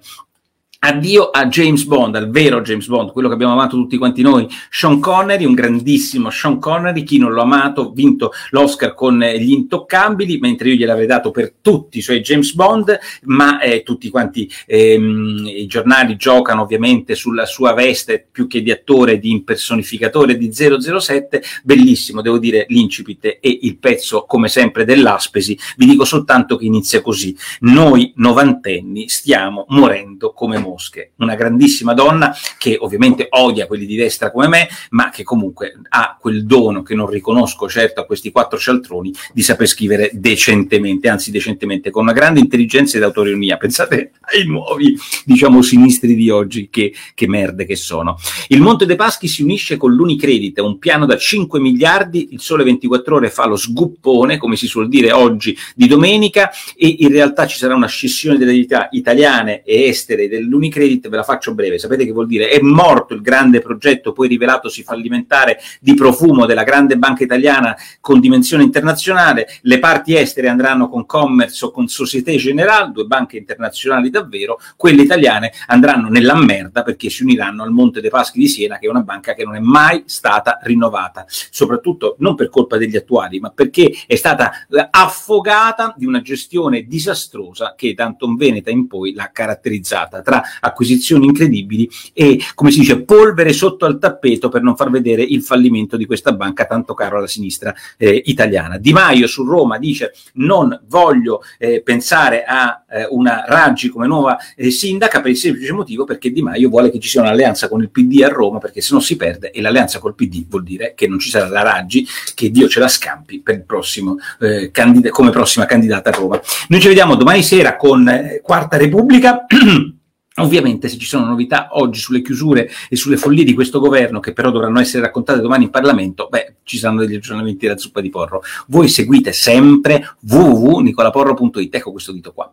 Addio 0.85 1.31
a 1.31 1.47
James 1.47 1.85
Bond, 1.85 2.15
al 2.15 2.29
vero 2.29 2.61
James 2.61 2.87
Bond, 2.89 3.11
quello 3.11 3.29
che 3.29 3.35
abbiamo 3.35 3.55
amato 3.55 3.75
tutti 3.75 3.97
quanti 3.97 4.21
noi, 4.21 4.47
Sean 4.69 5.01
Connery, 5.01 5.47
un 5.47 5.55
grandissimo 5.55 6.29
Sean 6.29 6.59
Connery, 6.59 7.05
chi 7.05 7.17
non 7.17 7.33
l'ha 7.33 7.41
amato, 7.41 7.91
vinto 7.93 8.33
l'Oscar 8.51 8.93
con 8.93 9.19
Gli 9.19 9.53
Intoccabili, 9.53 10.37
mentre 10.41 10.69
io 10.69 10.75
gliel'avrei 10.75 11.07
dato 11.07 11.31
per 11.31 11.55
tutti 11.63 11.97
i 11.97 12.03
suoi 12.03 12.21
James 12.21 12.53
Bond, 12.53 12.99
ma 13.23 13.61
eh, 13.61 13.83
tutti 13.83 14.11
quanti 14.11 14.47
ehm, 14.67 15.47
i 15.47 15.67
giornali 15.67 16.17
giocano 16.17 16.61
ovviamente 16.61 17.15
sulla 17.15 17.47
sua 17.47 17.73
veste 17.73 18.27
più 18.31 18.47
che 18.47 18.61
di 18.61 18.71
attore, 18.71 19.19
di 19.19 19.31
impersonificatore 19.31 20.37
di 20.37 20.53
007, 20.53 21.43
bellissimo, 21.63 22.21
devo 22.21 22.37
dire, 22.37 22.67
l'incipit 22.69 23.25
e 23.25 23.59
il 23.63 23.79
pezzo 23.79 24.27
come 24.27 24.49
sempre 24.49 24.85
dell'Aspesi, 24.85 25.59
vi 25.79 25.87
dico 25.87 26.05
soltanto 26.05 26.57
che 26.57 26.67
inizia 26.67 27.01
così, 27.01 27.35
noi 27.61 28.13
novantenni 28.17 29.09
stiamo 29.09 29.65
morendo 29.71 30.35
come 30.35 30.59
morti 30.59 30.73
mosche, 30.75 31.13
una 31.19 31.37
grandissima 31.37 31.95
donna 31.95 32.35
che 32.59 32.77
ovviamente 32.79 33.29
odia 33.31 33.67
quelli 33.67 33.87
di 33.87 33.95
destra 33.95 34.33
come 34.33 34.49
me, 34.49 34.69
ma 34.91 35.11
che 35.11 35.23
comunque 35.23 35.81
ha 35.89 36.17
quel 36.21 36.45
dono 36.45 36.83
che 36.83 36.95
non 36.95 37.07
riconosco 37.07 37.69
certo 37.69 38.01
a 38.01 38.07
questi 38.07 38.33
quattro 38.33 38.59
cialtroni 38.59 39.13
di 39.33 39.43
saper 39.43 39.69
scrivere 39.69 40.11
decentemente, 40.13 41.09
anzi 41.09 41.31
decentemente, 41.31 41.91
con 41.91 42.03
una 42.03 42.13
grande 42.13 42.41
intelligenza 42.41 42.97
ed 42.97 43.05
autoironia. 43.05 43.57
Pensate 43.57 44.13
ai 44.33 44.47
nuovi, 44.47 44.99
diciamo, 45.25 45.63
sinistri 45.63 46.15
di 46.15 46.29
oggi, 46.29 46.69
che, 46.69 46.93
che 47.15 47.29
merde 47.29 47.65
che 47.65 47.77
sono. 47.77 48.19
Il 48.49 48.61
Monte 48.61 48.85
dei 48.87 48.97
Paschi 48.97 49.29
si 49.29 49.43
unisce 49.43 49.77
con 49.77 49.95
l'Unicredit, 49.95 50.59
un 50.59 50.79
piano 50.79 51.07
da 51.07 51.17
5 51.17 51.61
miliardi, 51.61 52.29
il 52.33 52.41
Sole 52.41 52.65
24 52.65 53.17
Ore 53.17 53.31
fa 53.31 53.47
lo 53.47 53.57
sguppone, 53.57 54.39
come 54.39 54.57
si 54.57 54.67
suol 54.67 54.89
dire 54.89 55.13
oggi, 55.13 55.57
di 55.77 55.87
domenica, 55.87 56.51
e 56.77 56.97
in 56.99 57.11
realtà 57.11 57.47
ci 57.47 57.59
sarà 57.59 57.77
una 57.77 57.87
scissione 57.87 58.39
delle 58.39 58.67
italiane 58.91 59.63
e 59.63 59.85
estere 59.85 60.29
dell'Unicredit 60.29 60.63
Unicredit, 60.65 61.09
ve 61.09 61.17
la 61.17 61.23
faccio 61.23 61.55
breve, 61.55 61.79
sapete 61.79 62.05
che 62.07 62.13
vuol 62.13 62.27
dire? 62.27 62.49
È 62.49 62.61
morto 62.61 63.15
il 63.15 63.21
grande 63.21 63.61
progetto 63.61 64.13
poi 64.13 64.29
rivelatosi 64.29 64.83
fallimentare 64.83 65.59
di 65.81 65.95
profumo 65.95 66.47
della 66.47 66.63
grande 66.63 66.97
banca 66.97 67.23
italiana 67.23 67.77
con 68.01 68.21
dimensione 68.21 68.63
internazionale, 68.63 69.47
le 69.63 69.79
parti 69.79 70.17
estere 70.17 70.49
andranno 70.49 70.89
con 70.89 71.05
Commerce 71.05 71.65
o 71.67 71.71
con 71.71 71.87
Societe 71.87 72.37
Generale, 72.37 72.93
due 72.93 73.05
banche 73.05 73.37
internazionali 73.37 74.09
davvero, 74.09 74.59
quelle 74.77 75.03
italiane 75.03 75.53
andranno 75.67 76.09
nella 76.09 76.35
merda 76.35 76.83
perché 76.83 77.11
si 77.11 77.23
uniranno 77.23 77.63
al 77.63 77.71
Monte 77.71 78.01
dei 78.01 78.11
Paschi 78.11 78.39
di 78.39 78.49
Siena, 78.49 78.79
che 78.79 78.87
è 78.87 78.91
una 78.91 79.03
banca 79.03 79.35
che 79.35 79.45
non 79.45 79.57
è 79.57 79.61
mai 79.61 80.05
stata 80.07 80.59
rinnovata, 80.63 81.27
soprattutto 81.29 82.17
non 82.19 82.35
per 82.35 82.49
colpa 82.49 82.79
degli 82.79 82.97
attuali, 82.97 83.39
ma 83.39 83.51
perché 83.51 83.93
è 84.07 84.15
stata 84.15 84.67
affogata 84.91 85.95
di 85.97 86.07
una 86.07 86.23
gestione 86.23 86.85
disastrosa 86.85 87.75
che 87.77 87.93
da 87.95 88.07
Anton 88.07 88.37
Veneta 88.37 88.71
in 88.71 88.87
poi 88.87 89.13
l'ha 89.13 89.31
caratterizzata. 89.33 90.23
Tra 90.23 90.43
acquisizioni 90.61 91.27
incredibili 91.27 91.89
e, 92.13 92.41
come 92.55 92.71
si 92.71 92.81
dice, 92.81 93.03
polvere 93.03 93.53
sotto 93.53 93.85
al 93.85 93.99
tappeto 93.99 94.49
per 94.49 94.63
non 94.63 94.77
far 94.77 94.91
vedere 94.91 95.23
il 95.23 95.43
fallimento 95.43 95.97
di 95.97 96.07
questa 96.07 96.33
banca 96.33 96.65
tanto 96.65 96.95
caro 96.95 97.19
alla 97.19 97.27
sinistra 97.27 97.75
eh, 97.97 98.23
italiana. 98.27 98.79
Di 98.79 98.93
Maio 98.93 99.27
su 99.27 99.45
Roma 99.45 99.79
dice 99.79 100.15
non 100.35 100.79
voglio 100.89 101.43
eh, 101.59 101.83
pensare 101.83 102.45
a 102.45 102.85
eh, 102.91 103.07
una 103.11 103.45
Raggi 103.47 103.89
come 103.89 104.07
nuova 104.07 104.37
eh, 104.57 104.71
sindaca 104.71 105.21
per 105.21 105.31
il 105.31 105.37
semplice 105.37 105.73
motivo 105.73 106.05
perché 106.05 106.31
Di 106.31 106.43
Maio 106.43 106.69
vuole 106.69 106.91
che 106.91 106.99
ci 106.99 107.09
sia 107.09 107.21
un'alleanza 107.21 107.69
con 107.69 107.83
il 107.83 107.91
PD 107.91 108.23
a 108.23 108.29
Roma 108.29 108.59
perché 108.59 108.81
se 108.81 108.95
no 108.95 109.01
si 109.01 109.17
perde 109.17 109.51
e 109.51 109.61
l'alleanza 109.61 109.99
col 109.99 110.15
PD 110.15 110.47
vuol 110.49 110.63
dire 110.63 110.95
che 110.95 111.07
non 111.07 111.19
ci 111.19 111.31
sarà 111.31 111.49
la 111.49 111.63
Raggi, 111.63 112.07
che 112.35 112.51
Dio 112.51 112.69
ce 112.69 112.81
la 112.81 112.89
scampi 112.89 113.41
per 113.41 113.57
il 113.57 113.65
prossimo, 113.65 114.17
eh, 114.41 114.71
candida- 114.71 115.11
come 115.11 115.31
prossima 115.31 115.67
candidata 115.67 116.11
a 116.11 116.13
Roma. 116.13 116.41
Noi 116.69 116.81
ci 116.81 116.89
vediamo 116.89 117.15
domani 117.15 117.43
sera 117.43 117.77
con 117.77 118.09
eh, 118.09 118.41
Quarta 118.43 118.77
Repubblica. 118.77 119.47
Ovviamente 120.37 120.89
se 120.89 120.99
ci 120.99 121.07
sono 121.07 121.27
novità 121.27 121.69
oggi 121.73 122.01
sulle 122.01 122.21
chiusure 122.21 122.69
e 122.89 122.97
sulle 122.97 123.17
follie 123.17 123.45
di 123.45 123.55
questo 123.55 123.79
governo, 123.79 124.19
che 124.19 124.33
però 124.33 124.51
dovranno 124.51 124.81
essere 124.81 125.05
raccontate 125.05 125.41
domani 125.41 125.65
in 125.65 125.71
Parlamento, 125.71 126.27
beh, 126.29 126.57
ci 126.65 126.77
saranno 126.77 127.05
degli 127.05 127.15
aggiornamenti 127.15 127.69
da 127.69 127.77
zuppa 127.77 128.01
di 128.01 128.11
porro. 128.11 128.43
Voi 128.67 128.89
seguite 128.89 129.33
sempre 129.33 130.17
www.nicolaporro.it, 130.29 131.75
ecco 131.75 131.93
questo 131.93 132.11
dito 132.11 132.33
qua. 132.33 132.53